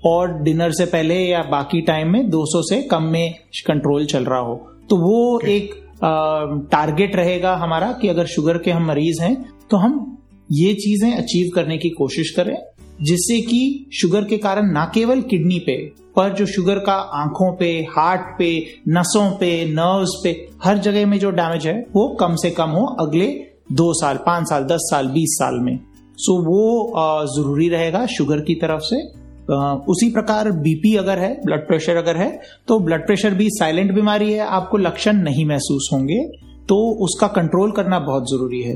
और 0.06 0.32
डिनर 0.42 0.72
से 0.72 0.84
पहले 0.86 1.14
या 1.14 1.42
बाकी 1.42 1.80
टाइम 1.80 2.12
में 2.12 2.28
200 2.30 2.62
से 2.62 2.82
कम 2.82 3.02
में 3.02 3.34
कंट्रोल 3.68 4.06
चल 4.06 4.24
रहा 4.24 4.40
हो। 4.40 4.54
तो 4.90 4.96
वो 4.96 5.38
okay. 5.38 5.50
एक 5.50 5.74
टारगेट 6.72 7.16
रहेगा 7.16 7.54
हमारा 7.56 7.90
कि 7.92 8.08
अगर 8.08 8.26
शुगर 8.26 8.58
के 8.58 8.70
हम 8.70 8.86
मरीज़ 8.86 9.22
हैं 9.22 9.34
तो 9.70 9.76
हम 9.76 10.18
ये 10.52 10.72
चीज़ें 10.74 11.10
अचीव 11.16 11.50
करने 11.54 11.78
की 11.78 11.88
कोशिश 11.90 12.30
करें 12.30 12.56
जिससे 13.02 13.40
कि 13.40 13.90
शुगर 14.00 14.24
के 14.24 14.36
कारण 14.38 14.70
ना 14.72 14.84
केवल 14.94 15.20
किडनी 15.20 15.58
पे 15.58 15.76
पर 16.16 16.32
जो 16.34 16.46
शुगर 16.46 16.78
का 16.78 16.92
आँखों 16.92 17.52
पे 17.56 17.70
हार्ट 17.90 18.38
पे 18.38 18.50
नसों 18.88 19.30
पे 19.30 19.50
नर्व्स 19.66 20.20
पे 20.24 20.30
हर 20.64 20.78
जगह 20.78 21.06
में 21.06 21.18
जो 21.18 21.30
डैमेज 21.30 21.66
है 21.66 21.74
वो 21.96 22.08
कम 22.20 22.34
से 22.34 22.50
कम 22.50 22.70
हो 22.70 22.84
अगले 23.00 23.26
दो 23.72 23.92
साल 23.94 24.16
पाँच 24.26 24.48
साल 24.48 24.64
दस 24.64 24.88
साल 24.90 25.08
बीस 25.08 25.36
साल 25.38 25.58
में। 25.60 25.78
सो 26.18 26.40
वो 26.44 27.22
ज़रूरी 27.34 27.68
रहेगा 27.68 28.06
शुगर 28.06 28.40
की 28.40 28.54
तरफ़ 28.54 28.80
से। 28.84 29.02
उसी 29.48 30.10
प्रकार 30.10 30.50
बीपी 30.58 30.94
अगर 30.96 31.18
है 31.18 31.32
ब्लड 31.44 31.66
प्रेशर 31.68 31.96
अगर 31.96 32.16
है 32.16 32.30
तो 32.68 32.78
ब्लड 32.80 33.06
प्रेशर 33.06 33.34
भी 33.34 33.48
साइलेंट 33.50 33.92
बीमारी 33.94 34.32
है, 34.32 34.40
आपको 34.40 34.76
लक्षण 34.78 35.22
नहीं 35.22 35.46
महसूस 35.46 35.88
होंगे 35.92 36.18
तो 36.68 36.76
उसका 37.04 37.26
कंट्रोल 37.28 37.70
करना 37.72 37.98
बहुत 38.00 38.30
ज़रूरी 38.30 38.62
है। 38.62 38.74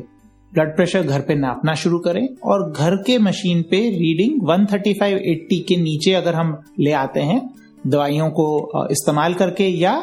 ब्लड 0.52 0.74
प्रेशर 0.76 1.02
घर 1.02 1.20
पे 1.20 1.34
नापना 1.34 1.74
शुरू 1.74 1.98
करें 1.98 2.26
और 2.44 2.70
घर 2.70 2.96
के 2.96 3.18
मशीन 3.18 3.62
पे 3.62 3.78
रीडिंग 3.90 4.40
135 4.50 5.18
80 5.26 5.60
के 5.68 5.76
नीचे 5.76 6.12
अगर 6.14 6.34
हम 6.34 6.56
ले 6.80 6.92
आते 6.94 7.20
हैं, 7.20 7.40
दवाइयों 7.86 8.28
को 8.30 8.86
इस्तेमाल 8.90 9.34
करके 9.34 9.68
या 9.70 9.94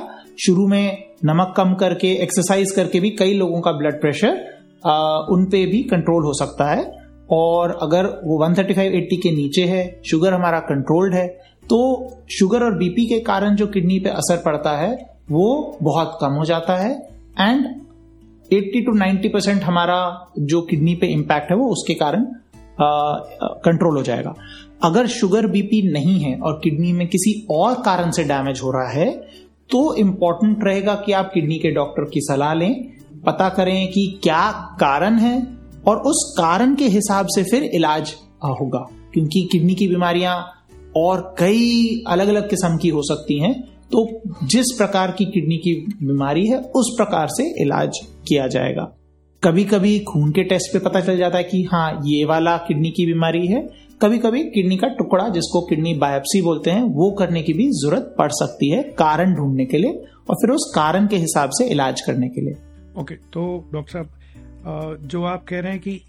शुरू 0.46 0.68
में 0.68 0.98
नमक 1.26 1.54
कम 1.58 1.74
करके 1.76 2.14
एक्सरसाइज 2.24 2.72
करके 2.72 3.00
भी 3.00 3.10
कई 3.12 3.34
लोगों 3.34 3.62
का 3.62 3.72
ब्लड 3.72 4.00
प्रेशर 4.02 4.38
उन 5.32 5.46
पे 5.46 5.66
भी 5.66 5.82
कंट्रोल 5.86 6.26
हो 6.26 6.34
सकता 6.36 6.70
है। 6.70 6.99
और 7.32 7.78
अगर 7.82 8.06
वो 8.24 8.38
135 8.46 8.96
80 8.96 9.18
के 9.24 9.32
नीचे 9.32 9.64
है 9.66 9.84
शुगर 10.06 10.34
हमारा 10.34 10.60
कंट्रोल्ड 10.60 11.14
है 11.14 11.28
तो 11.64 11.80
शुगर 12.32 12.64
और 12.64 12.78
बीपी 12.78 13.06
के 13.06 13.20
कारण 13.20 13.56
जो 13.56 13.68
किडनी 13.68 14.00
पे 14.00 14.10
असर 14.10 14.42
पड़ता 14.46 14.72
है, 14.78 14.92
वो 15.32 15.78
बहुत 15.84 16.18
कम 16.22 16.34
हो 16.34 16.46
जाता 16.46 16.76
है 16.76 16.92
एंड 17.40 17.66
80 18.52 18.86
टू 18.86 18.98
90 19.00 19.30
परसेंट 19.34 19.64
हमारा 19.64 20.00
जो 20.40 20.62
किडनी 20.62 20.96
पे 20.96 21.08
इम्पैक्ट 21.08 21.52
है, 21.52 21.58
वो 21.58 21.68
उसके 21.72 21.94
कारण 21.94 22.26
कंट्रोल 22.80 23.98
हो 23.98 24.04
जाएगा। 24.04 24.34
अगर 24.84 25.08
शुगर 25.08 25.48
बीपी 25.48 25.82
नहीं 25.92 26.20
है 26.20 26.38
और 26.40 26.60
किडनी 26.64 26.94
में 26.94 27.08
किसी 27.08 27.34
और 27.52 27.74
कारण 27.86 28.12
से 28.12 28.24
डैमेज 28.24 28.62
हो 28.64 28.72
रहा 28.72 28.90
है 28.90 29.12
तो 29.70 29.94
इंपॉर्टेंट 29.96 30.64
रहेगा 30.64 30.96
कि 30.96 31.12
आप 31.12 31.32
किडनी 31.34 31.58
के 31.60 31.72
डॉक्टर 31.72 32.10
की 32.10 32.22
सलाह 32.22 32.54
लें, 32.54 32.74
पता 33.26 33.50
करें 33.50 33.88
कि 33.92 34.08
क्या 34.24 34.52
कारण 34.80 35.16
है 35.16 35.59
और 35.90 35.98
उस 36.08 36.24
कारण 36.38 36.76
के 36.76 36.88
हिसाब 36.90 37.28
से 37.36 37.44
फिर 37.44 37.64
इलाज 37.66 38.14
होगा। 38.52 38.86
क्योंकि 39.14 39.48
किडनी 39.52 39.76
की 39.76 39.88
बीमारियाँ 39.88 40.36
और 40.98 41.22
कई 41.40 42.04
अलग 42.08 42.28
अलग 42.28 42.50
किस्म 42.50 42.78
की 42.78 42.90
हो 42.90 43.02
सकती 43.04 43.40
हैं 43.40 43.54
तो 43.92 44.06
जिस 44.46 44.72
प्रकार 44.78 45.12
की 45.12 45.26
किडनी 45.26 45.58
की 45.58 45.74
बीमारी 46.04 46.46
है 46.48 46.58
उस 46.76 46.94
प्रकार 46.98 47.28
से 47.28 47.44
इलाज 47.62 47.98
किया 48.28 48.48
जाएगा। 48.48 48.84
कभी 49.44 49.64
कभी 49.66 49.98
खून 50.04 50.32
के 50.32 50.44
टेस्ट 50.44 50.74
पे 50.74 50.80
पता 50.80 51.00
चल 51.02 51.18
जाता 51.18 51.38
है 51.38 51.44
कि 51.44 51.62
हाँ 51.64 51.92
ये 52.06 52.24
वाला 52.26 52.56
किडनी 52.58 52.90
की 52.90 53.06
बीमारी 53.06 53.46
है। 53.48 53.62
कभी 54.02 54.18
कभी 54.18 54.44
किडनी 54.46 54.78
का 54.78 54.88
टुकड़ा 54.90 55.28
जिसको 55.30 55.62
किडनी 55.62 55.94
बायोप्सी 55.94 56.42
बोलते 56.42 56.72
हैं 56.72 56.84
वो 56.94 57.10
करने 57.12 57.42
की 57.42 57.54
भी 57.54 57.68
ज़रूरत 57.74 58.14
पड़ 58.18 58.30
सकती 58.34 58.70
है 58.70 58.82
कारण 59.00 59.34
ढूँढने 59.36 59.66
के 59.66 59.78
लिए 59.78 59.92
और 60.30 60.36
फिर 60.36 60.52
उस 60.52 60.72
कारण 60.76 61.08
के 61.08 61.18
हिसाब 61.18 61.50
से 61.50 61.68
इलाज 61.68 62.02
करने 62.02 62.30
के 62.30 62.42
लिए। 62.42 62.54
ओके 62.54 63.02
okay, 63.02 63.34
तो 63.34 63.70
डॉक्टर 63.74 63.92
साहब 63.92 64.19
जो 65.02 65.24
आप 65.24 65.46
कह 65.50 65.60
रहे 65.60 65.72
हैं 65.72 65.82
कि 65.82 66.02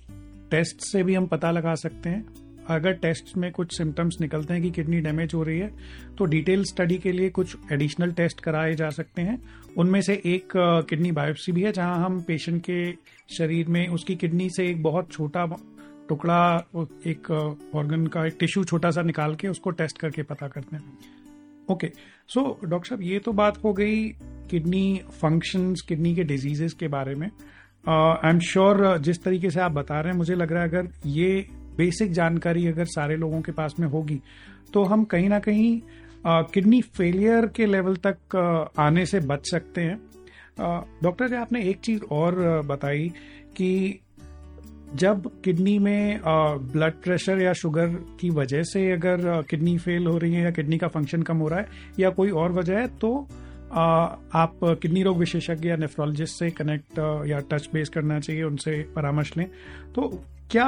टेस्ट 0.50 0.80
से 0.82 1.02
भी 1.02 1.14
हम 1.14 1.26
पता 1.26 1.50
लगा 1.50 1.74
सकते 1.76 2.08
हैं। 2.08 2.24
अगर 2.68 2.92
टेस्ट 2.94 3.36
में 3.36 3.50
कुछ 3.52 3.76
सिम्टम्स 3.76 4.20
निकलते 4.20 4.54
हैं 4.54 4.62
कि 4.62 4.70
किडनी 4.70 5.00
डैमेज 5.00 5.34
हो 5.34 5.42
रही 5.42 5.58
है 5.58 5.70
तो 6.18 6.24
डिटेल 6.24 6.64
स्टडी 6.64 6.98
के 6.98 7.12
लिए 7.12 7.30
कुछ 7.30 7.56
एडिशनल 7.72 8.12
टेस्ट 8.12 8.40
कराए 8.40 8.74
जा 8.74 8.90
सकते 8.90 9.22
हैं। 9.22 9.38
उनमें 9.76 10.00
से 10.02 10.14
एक 10.26 10.52
किडनी 10.56 11.12
बायोप्सी 11.12 11.52
भी 11.52 11.62
है, 11.62 11.72
जहाँ 11.72 12.04
हम 12.04 12.20
पेशेंट 12.22 12.62
के 12.62 12.92
शरीर 13.28 13.68
में 13.68 13.86
उसकी 13.88 14.16
किडनी 14.16 14.48
से 14.50 14.68
एक 14.68 14.82
बहुत 14.82 15.12
छोटा 15.12 15.46
टुकड़ा, 16.08 16.56
एक 17.06 17.30
ऑर्गन 17.74 18.06
का, 18.06 18.26
एक 18.26 18.36
टिश्यू 18.40 18.64
छोटा 18.64 18.90
सा 18.90 19.02
निकाल 19.02 19.34
के 19.34 19.48
उसको 19.48 19.70
टेस्ट 19.72 19.98
करके 19.98 20.22
पता 20.24 20.48
करते 20.48 20.76
हैं। 20.76 20.98
ओके 21.70 21.90
सो 22.28 22.58
डॉक्टर 22.64 22.88
साहब, 22.88 23.02
ये 23.02 23.18
तो 23.18 23.32
बात 23.32 23.62
हो 23.64 23.72
गई 23.72 24.08
किडनी 24.50 25.00
फ़ंक्शंस 25.12 25.80
किडनी 25.80 26.14
के 26.14 26.24
डिजीजेस 26.24 26.72
के 26.72 26.88
बारे 26.88 27.14
में। 27.14 27.30
आई 27.88 28.30
एम 28.30 28.38
श्योर 28.38 28.98
जिस 28.98 29.22
तरीके 29.22 29.50
से 29.50 29.60
आप 29.60 29.72
बता 29.72 30.00
रहे 30.00 30.10
हैं 30.10 30.18
मुझे 30.18 30.34
लग 30.34 30.52
रहा 30.52 30.62
है 30.62 30.68
अगर 30.68 30.88
ये 31.06 31.46
बेसिक 31.76 32.12
जानकारी 32.12 32.66
अगर 32.66 32.84
सारे 32.84 33.16
लोगों 33.16 33.40
के 33.40 33.52
पास 33.52 33.74
में 33.80 33.88
होगी 33.88 34.20
तो 34.72 34.84
हम 34.84 35.04
कहीं 35.04 35.28
ना 35.28 35.38
कहीं 35.38 35.80
किडनी 36.26 36.80
फेलियर 36.82 37.46
के 37.46 37.66
लेवल 37.66 37.96
तक 38.06 38.36
आ, 38.36 38.84
आने 38.84 39.06
से 39.06 39.20
बच 39.20 39.50
सकते 39.50 39.80
हैं। 39.80 39.96
डॉक्टर 41.02 41.28
जी 41.28 41.34
आपने 41.34 41.62
एक 41.62 41.76
चीज़ 41.76 42.02
और 42.04 42.62
बताई 42.66 43.08
कि 43.56 44.00
जब 44.94 45.30
किडनी 45.44 45.78
में 45.78 46.20
ब्लड 46.72 46.92
प्रेशर 46.92 47.42
या 47.42 47.52
शुगर 47.52 47.86
की 48.20 48.30
वजह 48.30 48.62
से 48.62 48.92
अगर 48.92 49.42
किडनी 49.42 49.78
फेल 49.78 50.06
हो 50.06 50.18
रही 50.18 50.34
है 50.34 50.42
या 50.42 50.50
किडनी 50.50 50.78
का 50.78 50.88
फ़ंक्शन 50.88 51.22
कम 51.22 51.36
हो 51.36 51.48
रहा 51.48 51.60
है 51.60 51.66
या 51.98 52.10
कोई 52.10 52.30
और 52.30 52.52
वजह 52.52 52.78
है 52.78 52.86
तो 52.98 53.28
आप 53.72 54.58
किडनी 54.64 55.02
रोग 55.02 55.18
विशेषज्ञ 55.18 55.68
या 55.68 55.76
नेफ्रोलॉजिस्ट 55.76 56.38
से 56.38 56.50
कनेक्ट 56.50 56.98
या 57.28 57.38
टच 57.50 57.68
बेस 57.72 57.88
करना 57.88 58.18
चाहिए, 58.20 58.42
उनसे 58.42 58.82
परामर्श 58.96 59.36
लें। 59.36 59.46
तो 59.94 60.08
क्या 60.50 60.66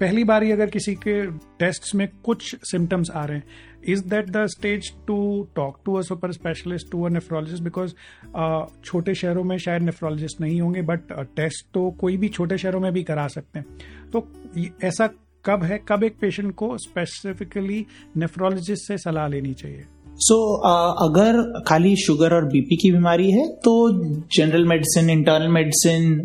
पहली 0.00 0.24
बारी 0.24 0.50
अगर 0.52 0.70
किसी 0.70 0.94
के 0.94 1.14
टेस्ट 1.58 1.94
में 1.94 2.08
कुछ 2.24 2.54
सिम्टम्स 2.70 3.10
आ 3.10 3.24
रहे 3.24 3.36
हैं 3.36 3.44
is 3.88 4.02
that 4.08 4.30
the 4.30 4.44
stage 4.46 4.92
to 5.06 5.16
talk 5.56 5.80
to 5.86 5.94
a 5.94 6.00
super 6.02 6.32
specialist 6.32 6.90
to 6.92 7.04
a 7.06 7.08
nephrologist 7.08 7.62
because 7.62 7.94
छोटे 8.84 9.14
शहरों 9.14 9.44
में 9.44 9.56
शायद 9.58 9.82
नेफ्रोलॉजिस्ट 9.82 10.40
नहीं 10.40 10.60
होंगे 10.60 10.82
बट 10.82 11.12
टेस्ट 11.36 11.66
तो 11.74 11.90
कोई 11.90 12.16
भी 12.16 12.28
छोटे 12.28 12.58
शहरों 12.58 12.80
में 12.80 12.92
भी 12.92 13.02
करा 13.02 13.26
सकते 13.28 13.58
हैं। 13.58 14.10
तो 14.12 14.28
ऐसा 14.84 15.08
कब 15.44 15.62
है? 15.62 15.78
कब 15.88 16.04
एक 16.04 16.18
पेशेंट 16.20 16.54
को 16.54 16.76
स्पेसिफिकली 16.78 17.84
नेफ्रोलॉजिस्ट 18.16 18.88
से 18.88 18.98
सलाह 18.98 19.28
लेनी 19.28 19.54
चाहिए? 19.54 19.84
सो 20.18 20.34
so, 20.34 20.70
uh, 20.70 21.10
अगर 21.10 21.60
खाली 21.66 21.96
शुगर 21.96 22.34
और 22.34 22.44
बीपी 22.44 22.76
की 22.76 22.92
बीमारी 22.92 23.30
है 23.30 23.48
तो 23.48 23.92
जनरल 24.36 24.64
मेडिसिन 24.64 25.10
इंटरनल 25.10 25.48
मेडिसिन 25.48 26.20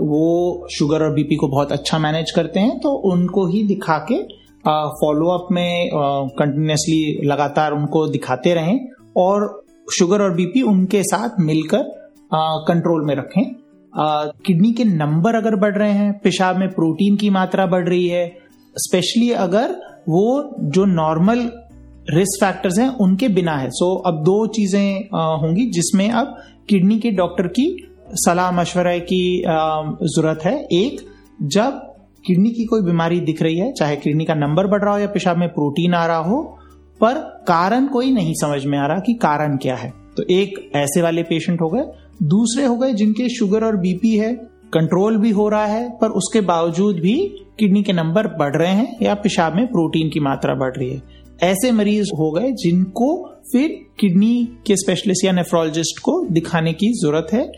वो 0.00 0.66
शुगर 0.78 1.02
और 1.02 1.14
बीपी 1.14 1.36
को 1.36 1.48
बहुत 1.48 1.72
अच्छा 1.72 1.98
मैनेज 1.98 2.30
करते 2.30 2.60
हैं 2.60 2.80
तो 2.80 2.90
उनको 2.90 3.46
ही 3.46 3.62
दिखा 3.62 3.98
के 3.98 4.22
फॉलो 4.68 5.28
अप 5.28 5.48
में 5.52 5.90
कंटिन्यूसली 6.38 7.26
लगातार 7.26 7.72
उनको 7.72 8.06
दिखाते 8.08 8.54
रहें 8.54 8.88
और 9.16 9.64
शुगर 9.98 10.22
और 10.22 10.34
बीपी 10.34 10.62
उनके 10.62 11.02
साथ 11.02 11.30
मिलकर 11.40 12.02
कंट्रोल 12.68 13.06
में 13.06 13.14
रखें। 13.16 13.54
किडनी 14.46 14.72
के 14.72 14.84
नंबर 14.84 15.34
अगर 15.34 15.56
बढ़ 15.56 15.76
रहे 15.76 15.92
हैं 15.92 16.20
पेशाब 16.24 16.56
में 16.56 16.68
प्रोटीन 16.68 17.16
की 17.16 17.30
मात्रा 17.30 17.66
बढ़ 17.66 17.88
रही 17.88 18.08
है 18.08 18.36
स्पेशली 18.76 19.30
अगर 19.30 19.80
वो 20.08 20.54
जो 20.60 20.84
नॉर्मल 20.84 21.50
रिस्क 22.10 22.44
फैक्टर्स 22.44 22.78
हैं, 22.78 22.88
उनके 22.88 23.28
बिना 23.28 23.56
है। 23.56 23.68
सो 23.70 23.94
अब 23.96 24.22
दो 24.24 24.46
चीज़ें 24.46 25.08
होंगी 25.40 25.66
जिसमें 25.70 26.10
अब 26.10 26.36
किडनी 26.68 26.98
के 26.98 27.10
डॉक्टर 27.10 27.46
की 27.48 27.66
सलाह, 28.14 28.50
मशवरा 28.52 28.96
की 28.98 29.42
ज़रूरत 29.42 30.44
है। 30.44 30.54
एक, 30.72 31.00
जब 31.42 31.80
किडनी 32.26 32.50
की 32.50 32.64
कोई 32.64 32.82
बीमारी 32.82 33.20
दिख 33.20 33.42
रही 33.42 33.58
है, 33.58 33.72
चाहे 33.72 33.96
किडनी 33.96 34.24
का 34.24 34.34
नंबर 34.34 34.66
बढ़ 34.66 34.82
रहा 34.82 34.92
हो 34.94 35.00
या 35.00 35.06
पेशाब 35.06 35.36
में 35.36 35.48
प्रोटीन 35.48 35.94
आ 35.94 36.04
रहा 36.06 36.16
हो, 36.16 36.42
पर 37.00 37.14
कारण 37.48 37.86
कोई 37.86 38.10
नहीं 38.12 38.34
समझ 38.34 38.64
में 38.66 38.78
आ 38.78 38.86
रहा 38.86 38.98
कि 38.98 39.14
कारण 39.14 39.56
क्या 39.56 39.76
है। 39.76 39.92
तो 40.16 40.22
एक, 40.22 40.70
ऐसे 40.76 41.02
वाले 41.02 41.22
पेशेंट 41.22 41.60
हो 41.60 41.68
गए। 41.68 41.84
दूसरे 42.22 42.64
हो 42.64 42.76
गए 42.76 42.92
जिनके 42.92 43.28
शुगर 43.28 43.64
और 43.64 43.76
बीपी 43.76 44.16
है 44.16 44.32
कंट्रोल 44.74 45.16
भी 45.16 45.30
हो 45.30 45.48
रहा 45.48 45.66
है, 45.66 45.88
पर 46.00 46.10
उसके 46.10 46.40
बावजूद 46.40 46.96
भी 46.96 47.14
किडनी 47.58 47.82
के 47.82 47.92
नंबर 47.92 48.26
बढ़ 48.36 48.56
रहे 48.56 48.72
हैं 48.72 48.96
या 49.02 49.14
पेशाब 49.14 49.56
में 49.56 49.66
प्रोटीन 49.66 50.10
की 50.10 50.20
मात्रा 50.20 50.54
बढ़ 50.54 50.76
रही 50.76 50.90
है। 50.90 51.02
ऐसे 51.42 51.72
मरीज़ 51.72 52.10
हो 52.18 52.30
गए 52.32 52.52
जिनको 52.52 53.28
फिर 53.52 53.86
किडनी 54.00 54.48
के 54.66 54.76
स्पेशलिस्ट 54.76 55.24
या 55.24 55.32
नेफ्रोलॉजिस्ट 55.32 55.98
को 55.98 56.26
दिखाने 56.30 56.72
की 56.72 56.92
ज़रूरत 56.92 57.26
है। 57.32 57.52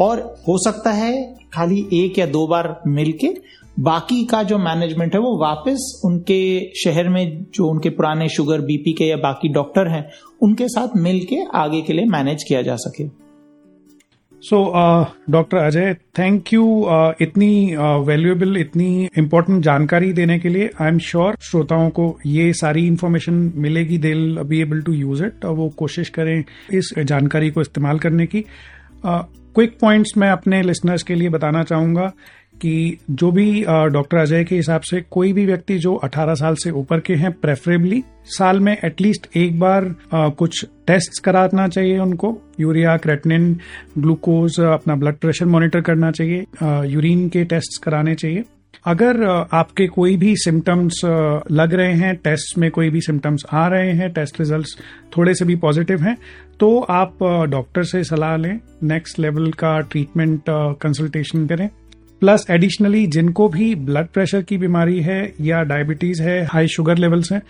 और 0.00 0.20
हो 0.48 0.58
सकता 0.58 0.92
है 0.92 1.34
खाली 1.54 1.86
एक 1.92 2.18
या 2.18 2.26
दो 2.26 2.46
बार 2.46 2.80
मिलके 2.86 3.28
बाकी 3.80 4.24
का 4.24 4.42
जो 4.42 4.58
मैनेजमेंट 4.58 5.14
है 5.14 5.20
वो 5.20 5.40
वापस 5.40 6.02
उनके 6.04 6.70
शहर 6.84 7.08
में 7.08 7.46
जो 7.54 7.66
उनके 7.66 7.90
पुराने 7.90 8.28
शुगर 8.28 8.60
बीपी 8.60 8.92
के 8.92 9.04
या 9.04 9.16
बाकी 9.16 9.48
डॉक्टर 9.48 9.88
हैं, 9.88 10.10
उनके 10.42 10.68
साथ 10.68 10.88
मिलके 10.96 11.36
आगे 11.54 11.82
के 11.82 11.92
लिए 11.92 12.04
मैनेज 12.04 12.44
किया 12.48 12.62
जा 12.62 12.76
सके। 12.76 13.23
So 14.44 14.56
doctor 15.30 15.56
Ajay 15.56 15.94
thank 16.18 16.52
you 16.52 16.64
इतनी 17.20 17.76
वैल्यूएबल 18.06 18.52
uh, 18.52 18.60
इतनी 18.60 19.08
इम्पोर्टेंट 19.18 19.62
जानकारी 19.64 20.12
देने 20.12 20.38
के 20.38 20.48
लिए। 20.48 20.70
आई 20.80 20.88
एम 20.88 20.98
श्योर 20.98 21.36
श्रोताओं 21.42 21.88
को 21.90 22.06
ये 22.26 22.52
सारी 22.52 22.86
इन्फॉर्मेशन 22.86 23.52
मिलेगी 23.56 23.98
they 23.98 24.12
be 24.44 24.60
able 24.62 24.82
to 24.82 24.92
use 24.92 25.24
it 25.24 25.44
वो 25.44 25.68
कोशिश 25.78 26.08
करें 26.08 26.44
इस 26.72 26.92
जानकारी 26.98 27.50
को 27.50 27.60
इस्तेमाल 27.60 27.98
करने 27.98 28.26
की। 28.26 28.44
क्विक 29.06 29.72
uh, 29.72 29.80
पॉइंट्स 29.80 30.16
मैं 30.18 30.30
अपने 30.30 30.62
लिसनर्स 30.62 31.02
के 31.02 31.14
लिए 31.14 31.28
बताना 31.28 31.62
चाहूँगा। 31.62 32.12
कि 32.60 32.98
जो 33.10 33.30
भी 33.32 33.64
डॉक्टर 33.92 34.16
अजय 34.16 34.44
के 34.44 34.56
हिसाब 34.56 34.80
से 34.80 35.00
कोई 35.10 35.32
भी 35.32 35.44
व्यक्ति 35.46 35.78
जो 35.78 35.94
18 36.04 36.34
साल 36.34 36.54
से 36.54 36.70
ऊपर 36.70 37.00
के 37.00 37.14
हैं 37.14 37.32
प्रेफरेबली 37.32 38.02
साल 38.28 38.60
में 38.60 38.76
एटलीस्ट 38.84 39.26
एक 39.36 39.58
बार 39.60 39.94
कुछ 40.14 40.64
टेस्ट 40.86 41.22
कराना 41.24 41.66
चाहिए 41.68 41.98
उनको। 41.98 42.36
यूरिया 42.60 42.96
क्रेटनिन 42.96 43.52
ग्लूकोज 43.98 44.60
अपना 44.62 44.94
ब्लड 44.94 45.16
प्रेशर 45.16 45.46
मॉनिटर 45.46 45.80
करना 45.80 46.10
चाहिए 46.10 46.44
यूरिन 46.92 47.28
के 47.28 47.44
टेस्ट 47.44 47.82
कराने 47.84 48.14
चाहिए। 48.14 48.44
अगर 48.86 49.22
आपके 49.52 49.86
कोई 49.86 50.16
भी 50.16 50.34
सिम्टम्स 50.36 51.00
लग 51.50 51.74
रहे 51.74 51.92
हैं 51.94 52.14
टेस्ट 52.16 52.58
में 52.58 52.70
कोई 52.70 52.90
भी 52.90 53.00
सिम्टम्स 53.00 53.44
आ 53.52 53.66
रहे 53.68 53.92
हैं 53.92 54.10
टेस्ट 54.12 54.40
रिजल्ट्स 54.40 54.76
थोड़े 55.16 55.34
से 55.34 55.44
भी 55.44 55.56
पॉजिटिव 55.56 56.02
हैं 56.02 56.16
तो 56.60 56.78
आप 56.90 57.22
डॉक्टर 57.50 57.82
से 57.82 58.02
सलाह 58.04 58.36
लें 58.36 58.58
नेक्स्ट 58.82 59.18
लेवल 59.18 59.50
का 59.52 59.78
ट्रीटमेंट 59.80 60.42
कंसल्टेशन 60.82 61.46
करें। 61.46 61.68
प्लस 62.24 62.46
एडिशनली 62.50 63.06
जिनको 63.06 63.48
भी 63.48 63.74
ब्लड 63.76 64.06
प्रेशर 64.08 64.42
की 64.42 64.56
बीमारी 64.58 65.00
है 65.02 65.18
या 65.40 65.60
डायबिटीज़ 65.62 66.22
है 66.22 66.44
हाई 66.44 66.68
शुगर 66.68 66.98
लेवल्स 66.98 67.32
हैं 67.32 67.40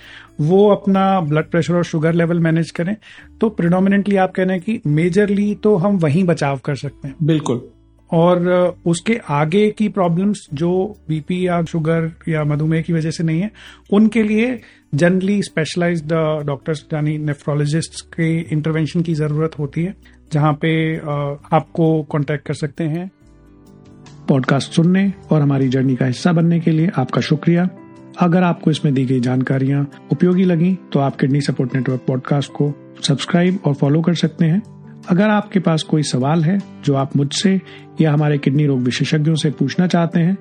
वो 0.40 0.66
अपना 0.70 1.04
ब्लड 1.20 1.50
प्रेशर 1.50 1.74
और 1.74 1.84
शुगर 1.84 2.14
लेवल 2.14 2.40
मैनेज 2.40 2.70
करें। 2.70 2.94
तो 3.40 3.48
प्रिडोमिनेंटली 3.50 4.16
आप 4.16 4.32
कह 4.32 4.44
रहे 4.44 4.56
हैं 4.56 4.62
कि 4.62 4.80
मेजरली 4.88 5.54
तो 5.54 5.76
हम 5.76 5.98
वहीं 5.98 6.24
बचाव 6.24 6.58
कर 6.64 6.74
सकते 6.74 7.08
हैं। 7.08 7.14
बिल्कुल। 7.22 7.62
और 8.10 8.76
उसके 8.86 9.20
आगे 9.32 9.68
की 9.70 9.88
प्रॉब्लम्स 9.90 10.46
जो 10.54 10.72
बीपी 11.08 11.46
या 11.46 11.62
शुगर 11.64 12.10
या 12.28 12.44
मधुमेह 12.44 12.82
की 12.82 12.92
वजह 12.92 13.10
से 13.10 13.24
नहीं 13.24 13.40
है 13.40 13.50
उनके 13.92 14.22
लिए 14.22 14.60
जनरली 14.94 15.42
स्पेशलाइज्ड 15.42 16.12
डॉक्टर्स 16.46 16.86
यानी 16.94 17.18
नेफ्रोलॉजिस्ट 17.20 18.06
के 18.10 18.38
इंटरवेंशन 18.42 19.02
की 19.02 19.14
ज़रूरत 19.14 19.58
होती 19.58 19.84
है 19.84 19.94
जहाँ 20.32 20.52
पे 20.62 20.96
आपको 20.96 22.02
कांटेक्ट 22.12 22.46
कर 22.46 22.54
सकते 22.56 22.84
हैं। 22.86 23.10
पॉडकास्ट 24.28 24.72
सुनने 24.72 25.12
और 25.30 25.42
हमारी 25.42 25.68
जर्नी 25.68 25.96
का 25.96 26.06
हिस्सा 26.06 26.32
बनने 26.32 26.60
के 26.60 26.70
लिए 26.70 26.90
आपका 26.98 27.20
शुक्रिया। 27.20 27.68
अगर 28.20 28.42
आपको 28.42 28.70
इसमें 28.70 28.94
दी 28.94 29.04
गई 29.04 29.20
जानकारियाँ 29.20 29.90
उपयोगी 30.12 30.44
लगी 30.44 30.78
तो 30.92 31.00
आप 31.00 31.16
किडनी 31.16 31.40
सपोर्ट 31.40 31.74
नेटवर्क 31.74 32.00
पॉडकास्ट 32.08 32.52
को 32.52 32.72
सब्सक्राइब 33.02 33.58
और 33.64 33.74
फॉलो 33.74 34.00
कर 34.00 34.14
सकते 34.14 34.44
हैं। 34.44 34.62
अगर 35.08 35.30
आपके 35.30 35.60
पास 35.60 35.82
कोई 35.82 36.02
सवाल 36.02 36.44
है 36.44 36.58
जो 36.84 36.94
आप 36.94 37.16
मुझसे 37.16 37.60
या 38.00 38.12
हमारे 38.12 38.38
किडनी 38.38 38.66
रोग 38.66 38.80
विशेषज्ञों 38.80 39.34
से 39.34 39.50
पूछना 39.50 39.86
चाहते 39.86 40.20
हैं 40.20 40.36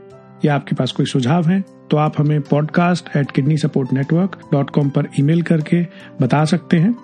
या 0.45 0.55
आपके 0.55 0.75
पास 0.75 0.91
कोई 0.91 1.05
सुझाव 1.05 1.47
है 1.47 1.61
तो 1.91 1.97
आप 1.97 2.13
हमें 2.17 2.41
podcast 2.41 3.17
at 3.17 3.31
kidney 3.31 3.57
support 3.57 3.93
network 3.93 4.39
dot 4.53 4.69
com 4.69 4.89
पर 4.89 5.07
ईमेल 5.19 5.41
करके 5.41 5.83
बता 6.21 6.43
सकते 6.45 6.77
हैं। 6.77 6.95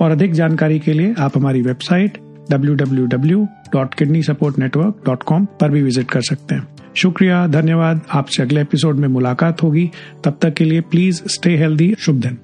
और 0.00 0.10
अधिक 0.10 0.32
जानकारी 0.32 0.78
के 0.78 0.92
लिए 0.92 1.14
आप 1.18 1.36
हमारी 1.36 1.62
वेबसाइट 1.62 2.18
www.kidneysupportnetwork.com 2.52 5.46
पर 5.60 5.70
भी 5.70 5.82
विज़िट 5.82 6.10
कर 6.10 6.20
सकते 6.20 6.54
हैं। 6.54 6.68
शुक्रिया, 6.94 7.46
धन्यवाद। 7.46 8.00
आपसे 8.10 8.42
अगले 8.42 8.60
एपिसोड 8.60 8.96
में 8.96 9.08
मुलाकात 9.08 9.62
होगी। 9.62 9.90
तब 10.24 10.38
तक 10.42 10.54
के 10.54 10.64
लिए 10.64 10.80
प्लीज़ 10.80 11.22
स्टे 11.26 11.56
हेल्दी 11.56 11.94
शुभ 11.98 12.16
दिन। 12.16 12.38